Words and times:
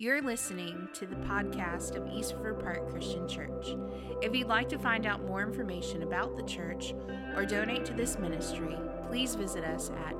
You're 0.00 0.20
listening 0.22 0.88
to 0.94 1.06
the 1.06 1.16
podcast 1.16 1.94
of 1.94 2.10
East 2.10 2.32
River 2.32 2.54
Park 2.54 2.90
Christian 2.90 3.28
Church. 3.28 3.76
If 4.22 4.34
you'd 4.34 4.46
like 4.46 4.70
to 4.70 4.78
find 4.78 5.04
out 5.04 5.26
more 5.26 5.42
information 5.42 6.04
about 6.04 6.38
the 6.38 6.42
church 6.44 6.94
or 7.36 7.44
donate 7.44 7.84
to 7.84 7.92
this 7.92 8.18
ministry, 8.18 8.78
please 9.08 9.34
visit 9.34 9.62
us 9.62 9.90
at 9.90 10.14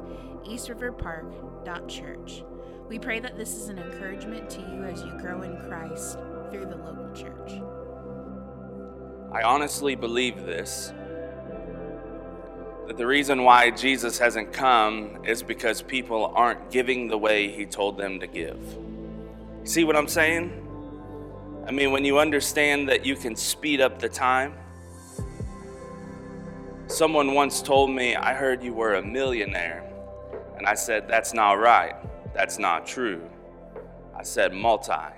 eastriverpark.church. 0.44 2.44
We 2.90 2.98
pray 2.98 3.20
that 3.20 3.38
this 3.38 3.54
is 3.54 3.70
an 3.70 3.78
encouragement 3.78 4.50
to 4.50 4.60
you 4.60 4.84
as 4.84 5.02
you 5.02 5.18
grow 5.18 5.40
in 5.40 5.56
Christ 5.56 6.18
through 6.50 6.66
the 6.66 6.76
local 6.76 7.10
church. 7.14 7.52
I 9.32 9.44
honestly 9.44 9.94
believe 9.94 10.44
this 10.44 10.92
that 12.86 12.98
the 12.98 13.06
reason 13.06 13.44
why 13.44 13.70
Jesus 13.70 14.18
hasn't 14.18 14.52
come 14.52 15.24
is 15.24 15.42
because 15.42 15.80
people 15.80 16.34
aren't 16.34 16.70
giving 16.70 17.08
the 17.08 17.16
way 17.16 17.48
he 17.48 17.64
told 17.64 17.96
them 17.96 18.20
to 18.20 18.26
give. 18.26 18.58
See 19.70 19.84
what 19.84 19.94
I'm 19.94 20.08
saying? 20.08 20.50
I 21.64 21.70
mean, 21.70 21.92
when 21.92 22.04
you 22.04 22.18
understand 22.18 22.88
that 22.88 23.06
you 23.06 23.14
can 23.14 23.36
speed 23.36 23.80
up 23.80 24.00
the 24.00 24.08
time. 24.08 24.52
Someone 26.88 27.34
once 27.34 27.62
told 27.62 27.88
me, 27.88 28.16
I 28.16 28.34
heard 28.34 28.64
you 28.64 28.72
were 28.72 28.94
a 28.94 29.02
millionaire. 29.02 29.88
And 30.58 30.66
I 30.66 30.74
said, 30.74 31.06
That's 31.06 31.32
not 31.32 31.52
right. 31.52 31.94
That's 32.34 32.58
not 32.58 32.84
true. 32.84 33.22
I 34.12 34.24
said, 34.24 34.52
multi. 34.52 35.14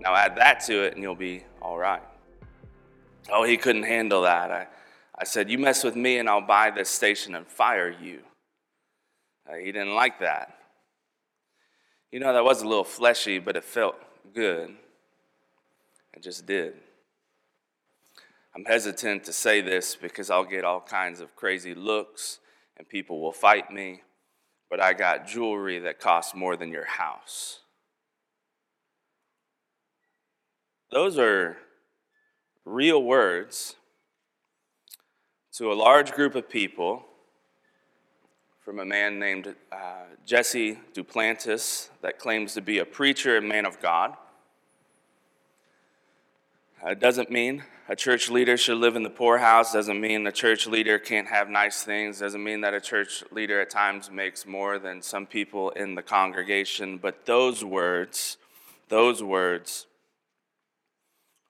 Now 0.00 0.16
add 0.16 0.34
that 0.34 0.58
to 0.66 0.82
it 0.82 0.94
and 0.94 1.02
you'll 1.04 1.14
be 1.14 1.44
all 1.60 1.78
right. 1.78 2.02
Oh, 3.30 3.44
he 3.44 3.56
couldn't 3.56 3.84
handle 3.84 4.22
that. 4.22 4.50
I, 4.50 4.66
I 5.16 5.22
said, 5.22 5.48
You 5.48 5.58
mess 5.58 5.84
with 5.84 5.94
me 5.94 6.18
and 6.18 6.28
I'll 6.28 6.40
buy 6.40 6.72
this 6.72 6.90
station 6.90 7.36
and 7.36 7.46
fire 7.46 7.94
you. 8.02 8.18
Uh, 9.48 9.54
he 9.58 9.66
didn't 9.70 9.94
like 9.94 10.18
that. 10.18 10.61
You 12.12 12.20
know, 12.20 12.34
that 12.34 12.44
was 12.44 12.60
a 12.60 12.68
little 12.68 12.84
fleshy, 12.84 13.38
but 13.38 13.56
it 13.56 13.64
felt 13.64 13.96
good. 14.34 14.76
It 16.12 16.22
just 16.22 16.44
did. 16.44 16.74
I'm 18.54 18.66
hesitant 18.66 19.24
to 19.24 19.32
say 19.32 19.62
this 19.62 19.96
because 19.96 20.28
I'll 20.28 20.44
get 20.44 20.62
all 20.62 20.82
kinds 20.82 21.20
of 21.20 21.34
crazy 21.34 21.74
looks 21.74 22.38
and 22.76 22.86
people 22.86 23.18
will 23.22 23.32
fight 23.32 23.70
me, 23.70 24.02
but 24.68 24.78
I 24.78 24.92
got 24.92 25.26
jewelry 25.26 25.78
that 25.78 26.00
costs 26.00 26.34
more 26.34 26.54
than 26.54 26.70
your 26.70 26.84
house. 26.84 27.60
Those 30.90 31.18
are 31.18 31.56
real 32.66 33.02
words 33.02 33.76
to 35.52 35.72
a 35.72 35.74
large 35.74 36.12
group 36.12 36.34
of 36.34 36.50
people 36.50 37.06
from 38.64 38.78
a 38.78 38.84
man 38.84 39.18
named 39.18 39.54
uh, 39.72 39.76
Jesse 40.24 40.78
Duplantis 40.94 41.88
that 42.00 42.20
claims 42.20 42.54
to 42.54 42.60
be 42.60 42.78
a 42.78 42.84
preacher 42.84 43.36
and 43.36 43.48
man 43.48 43.66
of 43.66 43.80
God. 43.80 44.16
Uh, 46.84 46.90
it 46.90 47.00
doesn't 47.00 47.28
mean 47.28 47.64
a 47.88 47.96
church 47.96 48.30
leader 48.30 48.56
should 48.56 48.78
live 48.78 48.94
in 48.94 49.02
the 49.02 49.10
poorhouse, 49.10 49.72
doesn't 49.72 50.00
mean 50.00 50.24
a 50.28 50.32
church 50.32 50.68
leader 50.68 51.00
can't 51.00 51.26
have 51.26 51.48
nice 51.48 51.82
things, 51.82 52.20
doesn't 52.20 52.42
mean 52.42 52.60
that 52.60 52.72
a 52.72 52.80
church 52.80 53.24
leader 53.32 53.60
at 53.60 53.68
times 53.68 54.12
makes 54.12 54.46
more 54.46 54.78
than 54.78 55.02
some 55.02 55.26
people 55.26 55.70
in 55.70 55.96
the 55.96 56.02
congregation. 56.02 56.98
But 56.98 57.26
those 57.26 57.64
words, 57.64 58.36
those 58.88 59.24
words 59.24 59.86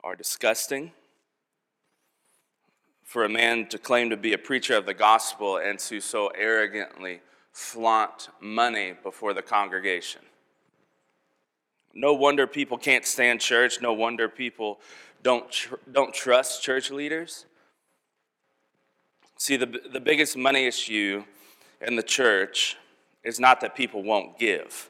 are 0.02 0.16
disgusting 0.16 0.92
for 3.12 3.24
a 3.24 3.28
man 3.28 3.66
to 3.66 3.76
claim 3.76 4.08
to 4.08 4.16
be 4.16 4.32
a 4.32 4.38
preacher 4.38 4.74
of 4.74 4.86
the 4.86 4.94
gospel 4.94 5.58
and 5.58 5.78
to 5.78 6.00
so 6.00 6.28
arrogantly 6.28 7.20
flaunt 7.52 8.30
money 8.40 8.94
before 9.02 9.34
the 9.34 9.42
congregation. 9.42 10.22
No 11.92 12.14
wonder 12.14 12.46
people 12.46 12.78
can't 12.78 13.04
stand 13.04 13.42
church. 13.42 13.82
No 13.82 13.92
wonder 13.92 14.30
people 14.30 14.80
don't, 15.22 15.50
tr- 15.50 15.74
don't 15.92 16.14
trust 16.14 16.62
church 16.62 16.90
leaders. 16.90 17.44
See, 19.36 19.58
the, 19.58 19.66
the 19.66 20.00
biggest 20.00 20.34
money 20.34 20.64
issue 20.64 21.22
in 21.86 21.96
the 21.96 22.02
church 22.02 22.78
is 23.24 23.38
not 23.38 23.60
that 23.60 23.76
people 23.76 24.02
won't 24.02 24.38
give. 24.38 24.88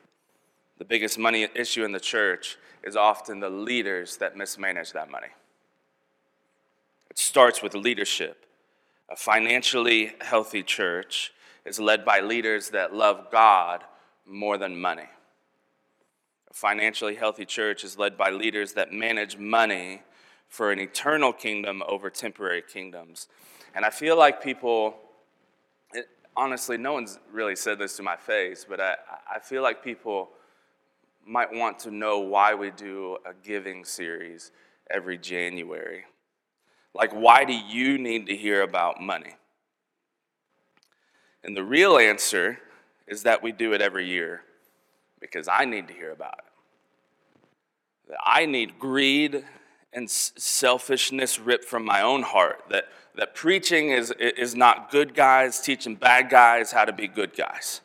The 0.79 0.85
biggest 0.85 1.19
money 1.19 1.49
issue 1.57 1.85
in 1.85 1.91
the 1.91 1.99
church 1.99 2.57
is 2.85 2.95
often 2.95 3.41
the 3.41 3.51
leaders 3.51 4.19
that 4.19 4.37
mismanage 4.37 4.93
that 4.93 5.11
money. 5.11 5.31
It 7.13 7.19
starts 7.19 7.63
with 7.63 7.75
leadership. 7.75 8.47
A 9.11 9.17
financially 9.17 10.13
healthy 10.23 10.63
church 10.63 11.35
is 11.67 11.79
led 11.79 12.07
by 12.07 12.21
leaders 12.21 12.71
that 12.71 12.95
love 12.95 13.27
God 13.31 13.85
more 14.25 14.57
than 14.57 14.81
money. 14.81 15.11
A 16.51 16.55
financially 16.55 17.15
healthy 17.15 17.45
church 17.45 17.85
is 17.85 17.99
led 17.99 18.17
by 18.17 18.31
leaders 18.31 18.73
that 18.73 18.95
manage 18.95 19.37
money 19.37 20.01
for 20.49 20.73
an 20.73 20.79
eternal 20.79 21.35
kingdom 21.35 21.83
over 21.87 22.09
temporary 22.09 22.63
kingdoms. 22.63 23.29
And 23.75 23.85
I 23.85 23.91
feel 23.91 24.17
like 24.17 24.43
people, 24.43 24.95
it, 25.93 26.07
honestly, 26.35 26.79
no 26.79 26.95
one's 26.95 27.19
really 27.31 27.57
said 27.57 27.79
this 27.79 27.95
to 27.99 28.03
my 28.03 28.17
face, 28.17 28.65
but 28.67 28.81
I, 28.81 28.95
I 29.31 29.39
feel 29.39 29.63
like 29.63 29.85
people 29.85 30.31
might 31.27 31.53
want 31.53 31.79
to 31.81 31.91
know 31.91 32.21
why 32.21 32.55
we 32.55 32.71
do 32.71 33.19
a 33.27 33.35
giving 33.35 33.85
series 33.85 34.51
every 34.91 35.19
January. 35.19 36.05
Like, 36.95 37.13
why 37.13 37.45
do 37.45 37.55
you 37.55 37.99
need 37.99 38.27
to 38.27 38.37
hear 38.37 38.63
about 38.63 39.01
money? 39.01 39.35
And 41.45 41.57
the 41.57 41.65
real 41.65 41.99
answer 41.99 42.59
is 43.07 43.23
that 43.25 43.43
we 43.43 43.53
do 43.53 43.73
it 43.73 43.81
every 43.81 44.07
year 44.07 44.43
because 45.21 45.49
I 45.49 45.65
need 45.65 45.89
to 45.89 45.95
hear 45.95 46.13
about 46.13 46.39
it. 46.39 46.45
That 48.11 48.19
I 48.25 48.47
need 48.47 48.79
greed 48.79 49.45
and 49.93 50.09
selfishness 50.09 51.39
ripped 51.39 51.65
from 51.65 51.85
my 51.85 52.03
own 52.03 52.23
heart. 52.23 52.65
That, 52.71 52.85
that 53.17 53.35
preaching 53.35 53.91
is, 53.91 54.13
is 54.19 54.55
not 54.55 54.91
good 54.91 55.15
guys 55.15 55.61
teaching 55.61 55.95
bad 55.95 56.31
guys 56.31 56.73
how 56.73 56.85
to 56.85 56.93
be 56.93 57.09
good 57.09 57.37
guys. 57.37 57.81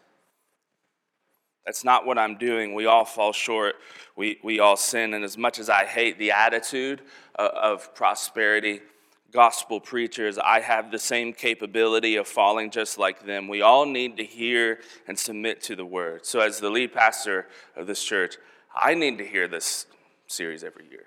That's 1.66 1.84
not 1.84 2.06
what 2.06 2.18
I'm 2.18 2.38
doing. 2.38 2.74
We 2.74 2.86
all 2.86 3.04
fall 3.04 3.34
short. 3.34 3.76
We, 4.16 4.40
we 4.42 4.60
all 4.60 4.78
sin. 4.78 5.14
And 5.14 5.24
as 5.26 5.38
much 5.38 5.60
as 5.60 5.70
I 5.70 5.84
hate 5.84 6.18
the 6.18 6.32
attitude 6.32 7.02
of, 7.36 7.52
of 7.52 7.96
prosperity, 7.96 8.82
gospel 9.32 9.80
preachers, 9.80 10.38
I 10.38 10.62
have 10.62 10.92
the 10.92 11.00
same 11.00 11.34
capability 11.34 12.16
of 12.16 12.28
falling 12.28 12.72
just 12.72 12.98
like 12.98 13.26
them. 13.26 13.48
We 13.48 13.62
all 13.62 13.86
need 13.86 14.18
to 14.18 14.24
hear 14.24 14.80
and 15.08 15.18
submit 15.18 15.62
to 15.64 15.76
the 15.76 15.86
word. 15.86 16.26
So, 16.26 16.40
as 16.40 16.60
the 16.60 16.70
lead 16.70 16.94
pastor 16.94 17.48
of 17.76 17.88
this 17.88 18.04
church, 18.04 18.38
I 18.76 18.94
need 18.94 19.18
to 19.18 19.26
hear 19.26 19.48
this 19.48 19.86
series 20.28 20.64
every 20.64 20.86
year. 20.90 21.06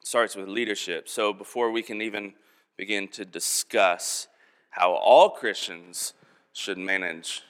It 0.00 0.06
starts 0.06 0.36
with 0.36 0.48
leadership. 0.48 1.08
So, 1.08 1.32
before 1.32 1.70
we 1.70 1.82
can 1.82 2.00
even 2.00 2.34
begin 2.76 3.08
to 3.08 3.24
discuss 3.24 4.28
how 4.70 4.92
all 4.92 5.30
Christians 5.30 6.12
should 6.52 6.78
manage 6.78 7.42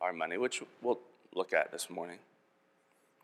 our 0.00 0.12
money, 0.12 0.38
which 0.38 0.62
we'll 0.82 1.00
look 1.34 1.52
at 1.52 1.70
this 1.70 1.90
morning, 1.90 2.18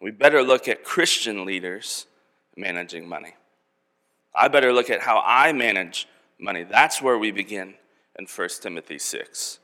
we 0.00 0.10
better 0.10 0.42
look 0.42 0.68
at 0.68 0.84
Christian 0.84 1.44
leaders 1.44 2.06
managing 2.56 3.08
money. 3.08 3.34
I 4.36 4.48
better 4.48 4.72
look 4.72 4.90
at 4.90 5.00
how 5.00 5.22
I 5.24 5.52
manage 5.52 6.06
money. 6.38 6.62
That's 6.62 7.00
where 7.00 7.16
we 7.16 7.30
begin 7.30 7.74
in 8.18 8.26
1 8.26 8.48
Timothy 8.60 8.98
6, 8.98 9.58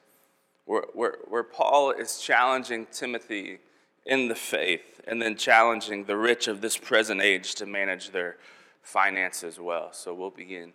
where, 0.65 0.85
where, 0.95 1.17
where 1.29 1.43
Paul 1.43 1.91
is 1.91 2.19
challenging 2.19 2.87
Timothy 2.91 3.59
in 4.07 4.29
the 4.29 4.35
faith 4.35 5.01
and 5.07 5.21
then 5.21 5.37
challenging 5.37 6.05
the 6.05 6.17
rich 6.17 6.49
of 6.49 6.63
this 6.63 6.79
present 6.79 7.21
age 7.21 7.55
to 7.57 7.67
manage 7.67 8.11
their 8.11 8.37
finances 8.81 9.61
well. 9.61 9.93
So 9.93 10.15
we'll 10.15 10.31
begin 10.31 10.73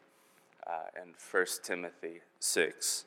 uh, 0.65 1.01
in 1.01 1.13
1 1.31 1.45
Timothy 1.63 2.21
6. 2.39 3.05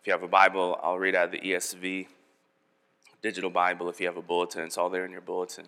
If 0.00 0.06
you 0.06 0.12
have 0.12 0.22
a 0.22 0.28
Bible, 0.28 0.78
I'll 0.82 0.98
read 0.98 1.14
out 1.14 1.32
the 1.32 1.40
ESV 1.40 2.08
digital 3.22 3.50
Bible. 3.50 3.88
If 3.88 4.00
you 4.00 4.06
have 4.06 4.18
a 4.18 4.22
bulletin, 4.22 4.64
it's 4.64 4.76
all 4.76 4.90
there 4.90 5.04
in 5.06 5.10
your 5.10 5.22
bulletin. 5.22 5.66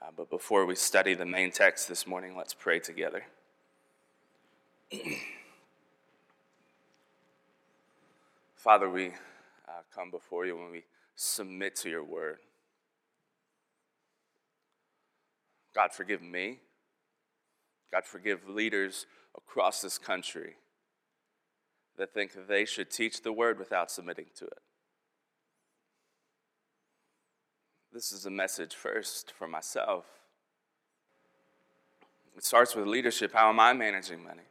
Uh, 0.00 0.06
but 0.16 0.30
before 0.30 0.64
we 0.64 0.76
study 0.76 1.14
the 1.14 1.26
main 1.26 1.50
text 1.50 1.88
this 1.88 2.06
morning, 2.06 2.36
let's 2.36 2.54
pray 2.54 2.78
together. 2.78 3.24
Father, 8.54 8.88
we 8.88 9.08
uh, 9.08 9.82
come 9.94 10.10
before 10.10 10.46
you 10.46 10.56
when 10.56 10.70
we 10.70 10.84
submit 11.14 11.76
to 11.76 11.90
your 11.90 12.04
word. 12.04 12.38
God, 15.74 15.92
forgive 15.92 16.22
me. 16.22 16.60
God, 17.92 18.04
forgive 18.04 18.48
leaders 18.48 19.06
across 19.36 19.80
this 19.80 19.98
country 19.98 20.56
that 21.96 22.14
think 22.14 22.32
they 22.48 22.64
should 22.64 22.90
teach 22.90 23.22
the 23.22 23.32
word 23.32 23.58
without 23.58 23.90
submitting 23.90 24.26
to 24.36 24.44
it. 24.46 24.62
This 27.92 28.12
is 28.12 28.26
a 28.26 28.30
message 28.30 28.74
first 28.74 29.32
for 29.32 29.48
myself. 29.48 30.04
It 32.36 32.44
starts 32.44 32.76
with 32.76 32.86
leadership. 32.86 33.32
How 33.32 33.48
am 33.48 33.58
I 33.58 33.72
managing 33.72 34.22
money? 34.22 34.42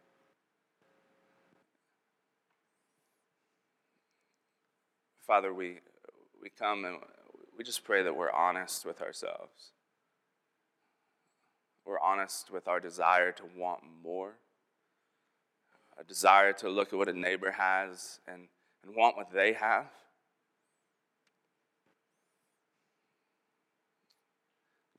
Father, 5.27 5.53
we, 5.53 5.79
we 6.41 6.49
come 6.49 6.85
and 6.85 6.99
we 7.57 7.63
just 7.65 7.83
pray 7.83 8.01
that 8.01 8.15
we're 8.15 8.31
honest 8.31 8.85
with 8.85 9.01
ourselves. 9.01 9.71
We're 11.85 11.99
honest 11.99 12.49
with 12.49 12.69
our 12.69 12.79
desire 12.79 13.33
to 13.33 13.43
want 13.57 13.81
more, 14.01 14.35
a 15.99 16.03
desire 16.05 16.53
to 16.53 16.69
look 16.69 16.93
at 16.93 16.97
what 16.97 17.09
a 17.09 17.13
neighbor 17.13 17.51
has 17.51 18.21
and, 18.25 18.47
and 18.85 18.95
want 18.95 19.17
what 19.17 19.31
they 19.31 19.51
have. 19.51 19.87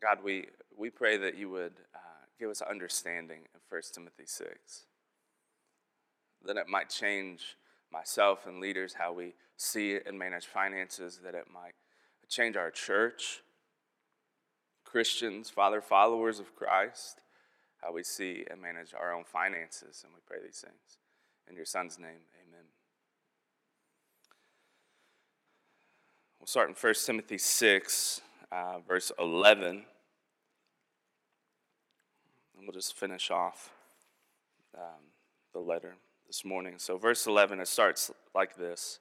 God, 0.03 0.19
we, 0.23 0.47
we 0.77 0.91
pray 0.91 1.17
that 1.17 1.39
you 1.39 1.49
would 1.49 1.73
uh, 1.95 1.99
give 2.39 2.51
us 2.51 2.61
understanding 2.61 3.41
in 3.55 3.61
1 3.71 3.83
Timothy 3.95 4.25
6, 4.27 4.85
that 6.45 6.59
it 6.59 6.69
might 6.69 6.91
change 6.91 7.57
myself 7.93 8.47
and 8.47 8.61
leaders 8.61 8.95
how 8.95 9.13
we 9.13 9.35
see 9.57 9.99
and 10.05 10.19
manage 10.19 10.47
finances, 10.47 11.21
that 11.25 11.35
it 11.35 11.47
might 11.53 11.75
change 12.29 12.57
our 12.57 12.71
church, 12.71 13.43
Christians, 14.85 15.51
Father, 15.51 15.81
followers 15.81 16.39
of 16.39 16.55
Christ, 16.55 17.21
how 17.83 17.93
we 17.93 18.03
see 18.03 18.45
and 18.51 18.61
manage 18.61 18.95
our 18.99 19.13
own 19.13 19.25
finances. 19.25 20.03
And 20.05 20.13
we 20.13 20.21
pray 20.27 20.39
these 20.45 20.61
things. 20.61 20.99
In 21.49 21.57
your 21.57 21.65
Son's 21.65 21.99
name, 21.99 22.21
amen. 22.47 22.65
We'll 26.39 26.47
start 26.47 26.69
in 26.69 26.75
1 26.75 26.95
Timothy 27.05 27.39
6, 27.39 28.21
uh, 28.53 28.79
verse 28.87 29.11
11. 29.19 29.85
And 32.57 32.67
we'll 32.67 32.73
just 32.73 32.97
finish 32.97 33.31
off 33.31 33.71
um, 34.77 35.13
the 35.53 35.61
letter 35.61 35.97
this 36.29 36.45
morning. 36.45 36.75
So, 36.77 36.99
verse 36.99 37.27
11, 37.27 37.59
it 37.59 37.67
starts 37.67 38.13
like 38.35 38.57
this 38.57 39.01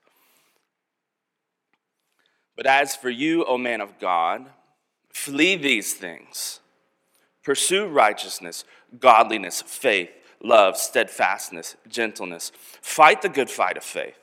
But 2.56 2.66
as 2.66 2.96
for 2.96 3.10
you, 3.10 3.44
O 3.46 3.58
man 3.58 3.82
of 3.82 4.00
God, 4.00 4.48
flee 5.14 5.58
these 5.58 5.94
things. 5.94 6.62
Pursue 7.44 7.88
righteousness, 7.88 8.66
godliness, 9.00 9.62
faith, 9.62 10.10
love, 10.42 10.78
steadfastness, 10.78 11.76
gentleness. 11.88 12.52
Fight 12.82 13.22
the 13.22 13.30
good 13.30 13.50
fight 13.50 13.78
of 13.78 13.84
faith. 13.84 14.18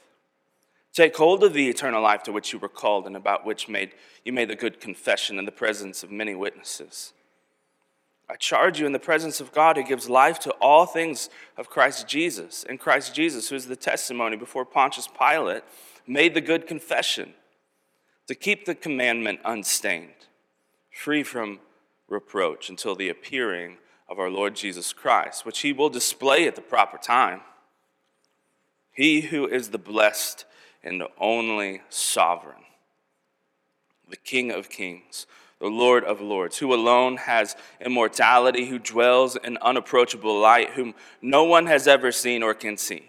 Take 0.92 1.16
hold 1.16 1.42
of 1.42 1.52
the 1.52 1.68
eternal 1.68 2.02
life 2.02 2.22
to 2.24 2.32
which 2.32 2.52
you 2.52 2.58
were 2.58 2.68
called 2.68 3.06
and 3.06 3.16
about 3.16 3.44
which 3.44 3.68
made, 3.68 3.92
you 4.24 4.32
made 4.32 4.48
the 4.48 4.56
good 4.56 4.80
confession 4.80 5.38
in 5.38 5.44
the 5.44 5.52
presence 5.52 6.02
of 6.02 6.10
many 6.10 6.34
witnesses. 6.34 7.12
I 8.28 8.36
charge 8.36 8.80
you 8.80 8.86
in 8.86 8.92
the 8.92 8.98
presence 8.98 9.40
of 9.40 9.52
God 9.52 9.76
who 9.76 9.84
gives 9.84 10.08
life 10.08 10.38
to 10.40 10.50
all 10.52 10.86
things 10.86 11.28
of 11.56 11.68
Christ 11.68 12.08
Jesus, 12.08 12.64
and 12.66 12.80
Christ 12.80 13.14
Jesus, 13.14 13.48
who 13.48 13.56
is 13.56 13.66
the 13.66 13.76
testimony 13.76 14.36
before 14.36 14.64
Pontius 14.64 15.08
Pilate, 15.08 15.62
made 16.06 16.34
the 16.34 16.40
good 16.40 16.66
confession 16.66 17.34
to 18.26 18.34
keep 18.34 18.64
the 18.64 18.74
commandment 18.74 19.40
unstained, 19.44 20.28
free 20.90 21.22
from 21.22 21.60
reproach 22.08 22.70
until 22.70 22.94
the 22.94 23.10
appearing 23.10 23.76
of 24.08 24.18
our 24.18 24.30
Lord 24.30 24.54
Jesus 24.56 24.92
Christ, 24.92 25.44
which 25.44 25.60
he 25.60 25.72
will 25.72 25.90
display 25.90 26.46
at 26.46 26.54
the 26.54 26.62
proper 26.62 26.96
time. 26.96 27.42
He 28.92 29.22
who 29.22 29.46
is 29.46 29.68
the 29.68 29.78
blessed 29.78 30.46
and 30.82 31.00
the 31.00 31.10
only 31.18 31.82
sovereign, 31.90 32.64
the 34.08 34.16
King 34.16 34.50
of 34.50 34.70
kings 34.70 35.26
the 35.64 35.70
Lord 35.70 36.04
of 36.04 36.20
lords, 36.20 36.58
who 36.58 36.74
alone 36.74 37.16
has 37.16 37.56
immortality, 37.80 38.66
who 38.66 38.78
dwells 38.78 39.34
in 39.34 39.56
unapproachable 39.62 40.38
light, 40.38 40.72
whom 40.72 40.94
no 41.22 41.44
one 41.44 41.64
has 41.68 41.88
ever 41.88 42.12
seen 42.12 42.42
or 42.42 42.52
can 42.52 42.76
see. 42.76 43.02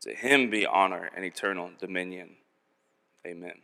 To 0.00 0.12
him 0.12 0.50
be 0.50 0.66
honor 0.66 1.10
and 1.14 1.24
eternal 1.24 1.70
dominion. 1.78 2.30
Amen. 3.24 3.54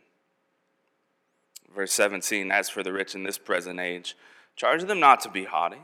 Verse 1.75 1.91
17 1.91 2.49
As 2.49 2.69
for 2.69 2.81
the 2.81 2.93
rich 2.93 3.13
in 3.13 3.23
this 3.23 3.37
present 3.37 3.77
age, 3.77 4.15
charge 4.55 4.83
them 4.83 5.01
not 5.01 5.19
to 5.21 5.29
be 5.29 5.43
haughty, 5.43 5.81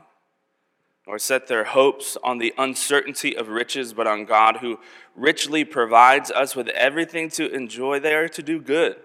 nor 1.06 1.18
set 1.18 1.46
their 1.46 1.64
hopes 1.64 2.16
on 2.24 2.38
the 2.38 2.54
uncertainty 2.56 3.36
of 3.36 3.50
riches, 3.50 3.92
but 3.92 4.06
on 4.06 4.24
God, 4.24 4.56
who 4.62 4.80
richly 5.14 5.62
provides 5.62 6.30
us 6.30 6.56
with 6.56 6.68
everything 6.68 7.28
to 7.32 7.52
enjoy. 7.52 8.00
They 8.00 8.14
are 8.14 8.30
to 8.30 8.42
do 8.42 8.62
good 8.62 8.96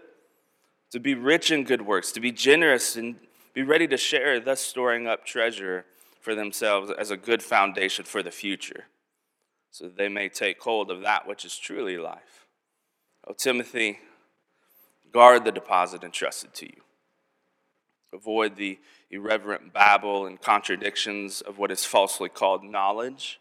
to 0.94 1.00
be 1.00 1.16
rich 1.16 1.50
in 1.50 1.64
good 1.64 1.82
works, 1.82 2.12
to 2.12 2.20
be 2.20 2.32
generous 2.32 2.96
and 2.96 3.16
be 3.56 3.64
ready 3.64 3.88
to 3.88 3.98
share, 3.98 4.40
thus 4.40 4.62
storing 4.62 5.08
up 5.08 5.26
treasure 5.26 5.86
for 6.22 6.36
themselves 6.36 6.92
as 6.92 7.10
a 7.10 7.18
good 7.18 7.42
foundation 7.42 8.06
for 8.06 8.22
the 8.22 8.30
future, 8.30 8.86
so 9.72 9.86
that 9.86 9.98
they 9.98 10.08
may 10.08 10.30
take 10.30 10.62
hold 10.62 10.92
of 10.92 11.02
that 11.02 11.28
which 11.28 11.46
is 11.46 11.58
truly 11.58 11.98
life. 11.98 12.46
O 13.28 13.34
Timothy, 13.34 14.00
guard 15.12 15.46
the 15.46 15.52
deposit 15.52 16.04
entrusted 16.04 16.54
to 16.54 16.68
you. 16.68 16.82
Avoid 18.14 18.56
the 18.56 18.78
irreverent 19.10 19.74
babble 19.74 20.28
and 20.28 20.40
contradictions 20.40 21.42
of 21.42 21.58
what 21.58 21.72
is 21.72 21.84
falsely 21.84 22.30
called 22.30 22.64
knowledge, 22.64 23.40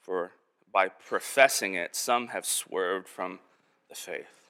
for 0.00 0.32
by 0.72 0.88
professing 0.88 1.74
it, 1.74 1.94
some 1.94 2.28
have 2.28 2.46
swerved 2.46 3.06
from 3.06 3.40
the 3.90 3.94
faith. 3.94 4.43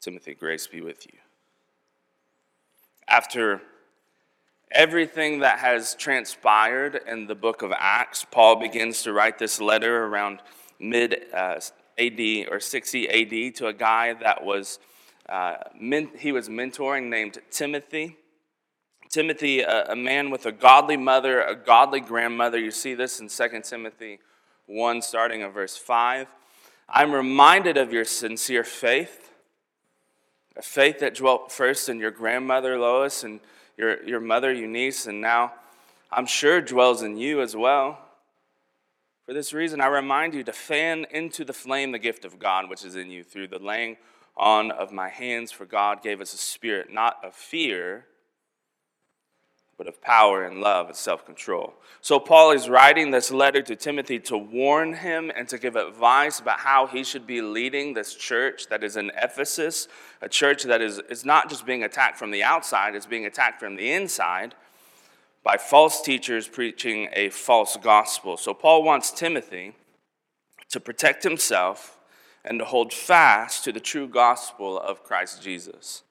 Timothy, 0.00 0.32
grace 0.32 0.66
be 0.66 0.80
with 0.80 1.06
you. 1.06 1.18
After 3.06 3.60
everything 4.72 5.40
that 5.40 5.58
has 5.58 5.94
transpired 5.94 7.02
in 7.06 7.26
the 7.26 7.34
book 7.34 7.60
of 7.60 7.70
Acts, 7.76 8.24
Paul 8.30 8.56
begins 8.56 9.02
to 9.02 9.12
write 9.12 9.38
this 9.38 9.60
letter 9.60 10.06
around 10.06 10.40
mid 10.78 11.26
uh, 11.34 11.60
AD 11.98 12.20
or 12.50 12.60
60 12.60 13.08
AD 13.08 13.54
to 13.56 13.66
a 13.66 13.74
guy 13.74 14.14
that 14.14 14.42
was 14.42 14.78
uh, 15.28 15.56
men- 15.78 16.10
he 16.18 16.32
was 16.32 16.48
mentoring 16.48 17.10
named 17.10 17.38
Timothy. 17.50 18.16
Timothy, 19.10 19.60
a, 19.60 19.92
a, 19.92 19.96
man 19.96 20.30
with 20.30 20.46
a 20.46 20.52
godly 20.52 20.96
mother, 20.96 21.42
a 21.42 21.54
godly 21.54 22.00
grandmother. 22.00 22.58
You 22.58 22.70
see 22.70 22.94
this 22.94 23.20
in 23.20 23.28
2 23.28 23.60
Timothy 23.62 24.20
1, 24.66 25.02
starting 25.02 25.42
in 25.42 25.50
verse 25.50 25.76
5. 25.76 26.26
I'm 26.88 27.12
reminded 27.12 27.76
of 27.76 27.92
your 27.92 28.04
sincere 28.04 28.64
faith 28.64 29.29
a 30.56 30.62
faith 30.62 30.98
that 31.00 31.14
dwelt 31.14 31.52
first 31.52 31.88
in 31.88 31.98
your 31.98 32.10
grandmother 32.10 32.78
Lois 32.78 33.24
and 33.24 33.40
your, 33.76 34.02
your 34.04 34.20
mother 34.20 34.52
Eunice, 34.52 35.06
and 35.06 35.20
now 35.20 35.52
I'm 36.10 36.26
sure 36.26 36.60
dwells 36.60 37.02
in 37.02 37.16
you 37.16 37.40
as 37.40 37.56
well. 37.56 37.98
For 39.26 39.32
this 39.32 39.52
reason, 39.52 39.80
I 39.80 39.86
remind 39.86 40.34
you 40.34 40.42
to 40.44 40.52
fan 40.52 41.06
into 41.10 41.44
the 41.44 41.52
flame 41.52 41.92
the 41.92 41.98
gift 41.98 42.24
of 42.24 42.38
God 42.38 42.68
which 42.68 42.84
is 42.84 42.96
in 42.96 43.10
you 43.10 43.22
through 43.22 43.48
the 43.48 43.58
laying 43.58 43.96
on 44.36 44.70
of 44.70 44.92
my 44.92 45.08
hands, 45.08 45.52
for 45.52 45.66
God 45.66 46.02
gave 46.02 46.20
us 46.20 46.34
a 46.34 46.38
spirit 46.38 46.92
not 46.92 47.18
of 47.22 47.34
fear 47.34 48.06
but 49.80 49.88
of 49.88 50.02
power 50.02 50.44
and 50.44 50.60
love 50.60 50.88
and 50.88 50.94
self 50.94 51.24
control. 51.24 51.72
So, 52.02 52.20
Paul 52.20 52.50
is 52.50 52.68
writing 52.68 53.12
this 53.12 53.30
letter 53.30 53.62
to 53.62 53.74
Timothy 53.74 54.18
to 54.18 54.36
warn 54.36 54.92
him 54.92 55.32
and 55.34 55.48
to 55.48 55.56
give 55.56 55.74
advice 55.74 56.38
about 56.38 56.60
how 56.60 56.86
he 56.86 57.02
should 57.02 57.26
be 57.26 57.40
leading 57.40 57.94
this 57.94 58.14
church 58.14 58.66
that 58.66 58.84
is 58.84 58.98
in 58.98 59.10
Ephesus, 59.16 59.88
a 60.20 60.28
church 60.28 60.64
that 60.64 60.82
is, 60.82 60.98
is 61.08 61.24
not 61.24 61.48
just 61.48 61.64
being 61.64 61.82
attacked 61.82 62.18
from 62.18 62.30
the 62.30 62.42
outside, 62.42 62.94
it's 62.94 63.06
being 63.06 63.24
attacked 63.24 63.58
from 63.58 63.76
the 63.76 63.90
inside 63.90 64.54
by 65.42 65.56
false 65.56 66.02
teachers 66.02 66.46
preaching 66.46 67.08
a 67.14 67.30
false 67.30 67.78
gospel. 67.82 68.36
So, 68.36 68.52
Paul 68.52 68.82
wants 68.82 69.10
Timothy 69.10 69.72
to 70.68 70.78
protect 70.78 71.22
himself 71.22 71.98
and 72.44 72.58
to 72.58 72.66
hold 72.66 72.92
fast 72.92 73.64
to 73.64 73.72
the 73.72 73.80
true 73.80 74.08
gospel 74.08 74.78
of 74.78 75.02
Christ 75.04 75.42
Jesus. 75.42 76.02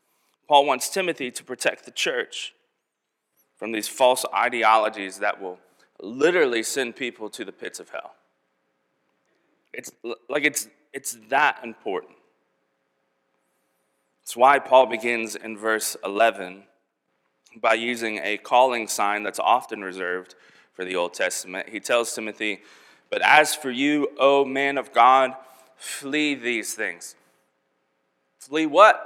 Paul 0.48 0.66
wants 0.66 0.90
Timothy 0.90 1.30
to 1.30 1.44
protect 1.44 1.86
the 1.86 1.92
church 1.92 2.56
from 3.60 3.74
these 3.74 3.90
false 3.90 4.26
ideologies 4.34 5.20
that 5.20 5.40
will 5.40 5.60
literally 6.02 6.64
send 6.64 6.96
people 6.96 7.30
to 7.30 7.44
the 7.44 7.52
pits 7.52 7.80
of 7.82 7.90
hell. 7.90 8.16
It's 9.74 9.92
like 10.30 10.46
it's, 10.46 10.70
it's 10.94 11.18
that 11.28 11.60
important. 11.62 12.14
It's 14.24 14.36
why 14.38 14.60
Paul 14.60 14.86
begins 14.86 15.36
in 15.36 15.58
verse 15.58 15.98
11 16.06 16.64
by 17.62 17.74
using 17.74 18.20
a 18.24 18.38
calling 18.38 18.88
sign 18.88 19.24
that's 19.24 19.40
often 19.40 19.82
reserved 19.82 20.36
for 20.72 20.86
the 20.86 20.96
Old 20.96 21.14
Testament. 21.14 21.68
He 21.68 21.82
tells 21.82 22.14
Timothy, 22.14 22.62
But 23.10 23.22
as 23.22 23.54
for 23.54 23.70
you, 23.70 24.08
O 24.18 24.46
man 24.46 24.78
of 24.78 24.94
God, 24.94 25.34
flee 25.76 26.34
these 26.36 26.76
things. 26.76 27.16
Flee 28.40 28.68
what? 28.68 29.06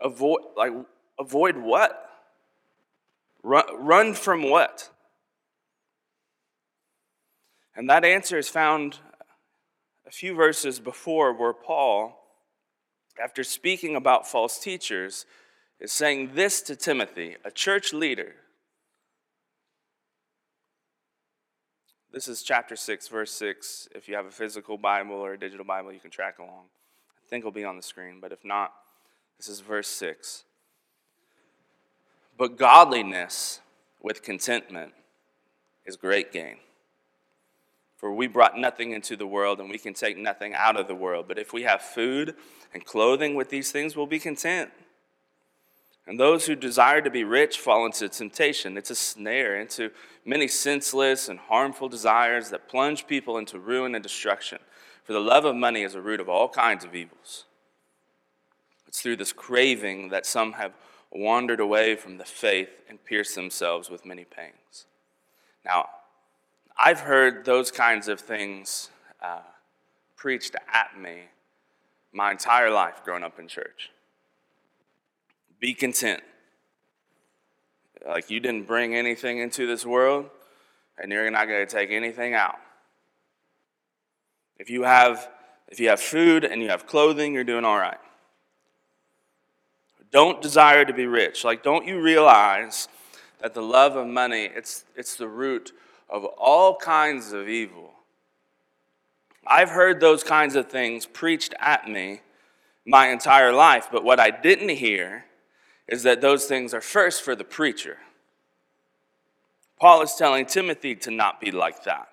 Avoid, 0.00 0.42
like, 0.56 0.72
avoid 1.18 1.56
what? 1.56 2.09
Run, 3.42 4.14
from 4.14 4.48
what? 4.48 4.90
And 7.74 7.88
that 7.88 8.04
answer 8.04 8.38
is 8.38 8.48
found 8.48 8.98
a 10.06 10.10
few 10.10 10.34
verses 10.34 10.80
before, 10.80 11.32
where 11.32 11.52
Paul, 11.52 12.18
after 13.22 13.42
speaking 13.42 13.96
about 13.96 14.26
false 14.26 14.58
teachers, 14.58 15.24
is 15.78 15.92
saying 15.92 16.32
this 16.34 16.60
to 16.62 16.76
Timothy, 16.76 17.36
a 17.44 17.50
church 17.50 17.92
leader. 17.92 18.34
This 22.12 22.28
is 22.28 22.42
chapter 22.42 22.74
6, 22.76 23.08
verse 23.08 23.30
6. 23.32 23.88
If 23.94 24.08
you 24.08 24.16
have 24.16 24.26
a 24.26 24.30
physical 24.30 24.76
Bible 24.76 25.14
or 25.14 25.34
a 25.34 25.38
digital 25.38 25.64
Bible, 25.64 25.92
you 25.92 26.00
can 26.00 26.10
track 26.10 26.38
along. 26.38 26.64
I 27.24 27.28
think 27.28 27.42
it'll 27.42 27.52
be 27.52 27.64
on 27.64 27.76
the 27.76 27.82
screen, 27.82 28.18
but 28.20 28.32
if 28.32 28.44
not, 28.44 28.72
This 29.40 29.48
is 29.48 29.60
verse 29.60 29.88
6. 29.88 30.44
But 32.40 32.56
godliness 32.56 33.60
with 34.00 34.22
contentment 34.22 34.94
is 35.84 35.96
great 35.96 36.32
gain. 36.32 36.56
For 37.98 38.10
we 38.14 38.28
brought 38.28 38.56
nothing 38.56 38.92
into 38.92 39.14
the 39.14 39.26
world, 39.26 39.60
and 39.60 39.68
we 39.68 39.76
can 39.76 39.92
take 39.92 40.16
nothing 40.16 40.54
out 40.54 40.80
of 40.80 40.88
the 40.88 40.94
world. 40.94 41.26
But 41.28 41.38
if 41.38 41.52
we 41.52 41.64
have 41.64 41.82
food 41.82 42.34
and 42.72 42.82
clothing 42.82 43.34
with 43.34 43.50
these 43.50 43.70
things, 43.70 43.94
we'll 43.94 44.06
be 44.06 44.18
content. 44.18 44.70
And 46.06 46.18
those 46.18 46.46
who 46.46 46.54
desire 46.56 47.02
to 47.02 47.10
be 47.10 47.24
rich 47.24 47.58
fall 47.58 47.84
into 47.84 48.08
temptation. 48.08 48.78
It's 48.78 48.88
a 48.88 48.94
snare, 48.94 49.60
into 49.60 49.90
many 50.24 50.48
senseless 50.48 51.28
and 51.28 51.38
harmful 51.38 51.90
desires 51.90 52.48
that 52.48 52.70
plunge 52.70 53.06
people 53.06 53.36
into 53.36 53.58
ruin 53.58 53.94
and 53.94 54.02
destruction. 54.02 54.60
For 55.04 55.12
the 55.12 55.20
love 55.20 55.44
of 55.44 55.56
money 55.56 55.82
is 55.82 55.94
a 55.94 56.00
root 56.00 56.20
of 56.20 56.30
all 56.30 56.48
kinds 56.48 56.86
of 56.86 56.94
evils. 56.94 57.44
It's 58.88 59.02
through 59.02 59.16
this 59.16 59.34
craving 59.34 60.08
that 60.08 60.24
some 60.24 60.54
have 60.54 60.72
wandered 61.12 61.60
away 61.60 61.96
from 61.96 62.18
the 62.18 62.24
faith 62.24 62.70
and 62.88 63.04
pierced 63.04 63.34
themselves 63.34 63.90
with 63.90 64.06
many 64.06 64.24
pangs. 64.24 64.86
Now, 65.64 65.88
I've 66.78 67.00
heard 67.00 67.44
those 67.44 67.70
kinds 67.70 68.08
of 68.08 68.20
things 68.20 68.90
uh, 69.22 69.40
preached 70.16 70.54
at 70.72 70.98
me 70.98 71.24
my 72.12 72.30
entire 72.30 72.70
life 72.70 73.02
growing 73.04 73.22
up 73.22 73.38
in 73.38 73.48
church. 73.48 73.90
Be 75.58 75.74
content. 75.74 76.22
Like 78.06 78.30
you 78.30 78.40
didn't 78.40 78.66
bring 78.66 78.94
anything 78.94 79.38
into 79.38 79.66
this 79.66 79.84
world, 79.84 80.30
and 80.96 81.12
you're 81.12 81.30
not 81.30 81.48
going 81.48 81.66
to 81.66 81.70
take 81.70 81.90
anything 81.90 82.32
out. 82.34 82.58
If 84.58 84.70
you 84.70 84.84
have 84.84 85.28
if 85.68 85.78
you 85.78 85.88
have 85.88 86.00
food 86.00 86.44
and 86.44 86.62
you 86.62 86.68
have 86.68 86.86
clothing, 86.86 87.32
you're 87.34 87.44
doing 87.44 87.64
all 87.64 87.78
right. 87.78 87.98
Don't 90.12 90.42
desire 90.42 90.84
to 90.84 90.92
be 90.92 91.06
rich. 91.06 91.44
Like, 91.44 91.62
don't 91.62 91.86
you 91.86 92.00
realize 92.00 92.88
that 93.40 93.54
the 93.54 93.62
love 93.62 93.96
of 93.96 94.06
money, 94.06 94.50
it's, 94.54 94.84
it's 94.96 95.16
the 95.16 95.28
root 95.28 95.72
of 96.08 96.24
all 96.24 96.76
kinds 96.76 97.32
of 97.32 97.48
evil. 97.48 97.92
I've 99.46 99.70
heard 99.70 100.00
those 100.00 100.22
kinds 100.22 100.56
of 100.56 100.68
things 100.68 101.06
preached 101.06 101.54
at 101.58 101.88
me 101.88 102.20
my 102.86 103.08
entire 103.08 103.52
life, 103.52 103.88
but 103.90 104.04
what 104.04 104.20
I 104.20 104.30
didn't 104.30 104.70
hear 104.70 105.24
is 105.88 106.02
that 106.02 106.20
those 106.20 106.46
things 106.46 106.74
are 106.74 106.80
first 106.80 107.22
for 107.22 107.34
the 107.34 107.44
preacher. 107.44 107.98
Paul 109.80 110.02
is 110.02 110.14
telling 110.14 110.46
Timothy 110.46 110.94
to 110.96 111.10
not 111.10 111.40
be 111.40 111.50
like 111.50 111.84
that. 111.84 112.09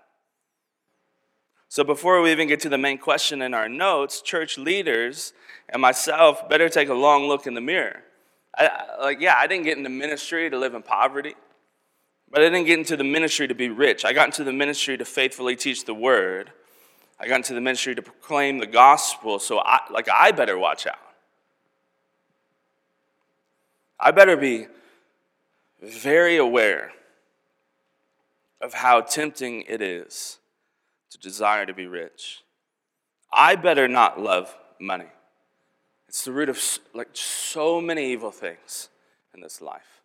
So, 1.70 1.84
before 1.84 2.22
we 2.22 2.32
even 2.32 2.48
get 2.48 2.62
to 2.62 2.70
the 2.70 2.78
main 2.78 2.98
question 2.98 3.42
in 3.42 3.54
our 3.54 3.68
notes, 3.68 4.22
church 4.22 4.58
leaders 4.58 5.34
and 5.68 5.82
myself 5.82 6.48
better 6.48 6.70
take 6.70 6.88
a 6.88 6.94
long 6.94 7.28
look 7.28 7.46
in 7.46 7.56
the 7.56 7.62
mirror. 7.62 8.04
I, 8.58 8.86
like, 9.02 9.20
yeah, 9.20 9.36
I 9.38 9.48
didn't 9.48 9.66
get 9.66 9.78
into 9.78 9.90
ministry 9.90 10.50
to 10.50 10.58
live 10.58 10.74
in 10.74 10.82
poverty. 10.82 11.36
But 12.30 12.42
I 12.42 12.46
didn't 12.46 12.66
get 12.66 12.80
into 12.80 12.98
the 12.98 13.04
ministry 13.04 13.48
to 13.48 13.56
be 13.56 13.70
rich. 13.70 14.06
I 14.06 14.14
got 14.14 14.28
into 14.28 14.44
the 14.44 14.54
ministry 14.54 14.98
to 14.98 15.06
faithfully 15.06 15.56
teach 15.56 15.86
the 15.86 15.94
word. 15.94 16.52
I 17.20 17.28
got 17.28 17.38
into 17.38 17.54
the 17.54 17.62
ministry 17.62 17.96
to 17.96 18.02
proclaim 18.02 18.60
the 18.60 18.68
gospel. 18.68 19.40
So, 19.40 19.60
I, 19.60 19.82
like, 19.92 20.08
I 20.10 20.32
better 20.32 20.58
watch 20.58 20.88
out. 20.88 20.96
I 24.00 24.12
better 24.12 24.38
be 24.38 24.68
very 25.82 26.38
aware 26.38 26.94
of 28.62 28.74
how 28.74 29.02
tempting 29.02 29.64
it 29.68 29.82
is 29.82 30.40
to 31.12 31.18
desire 31.18 31.66
to 31.66 31.74
be 31.74 31.88
rich. 31.88 32.44
I 33.32 33.56
better 33.56 33.88
not 33.88 34.20
love 34.20 34.56
money. 34.80 35.08
It's 36.08 36.24
the 36.24 36.32
root 36.32 36.50
of 36.50 36.62
like 36.94 37.10
so 37.14 37.82
many 37.82 38.12
evil 38.12 38.32
things 38.32 38.90
in 39.34 39.42
this 39.42 39.62
life. 39.62 40.02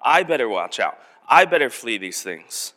I 0.00 0.22
better 0.22 0.48
watch 0.48 0.78
out. 0.78 0.98
I 1.28 1.44
better 1.44 1.70
flee 1.70 1.98
these 1.98 2.22
things. 2.22 2.74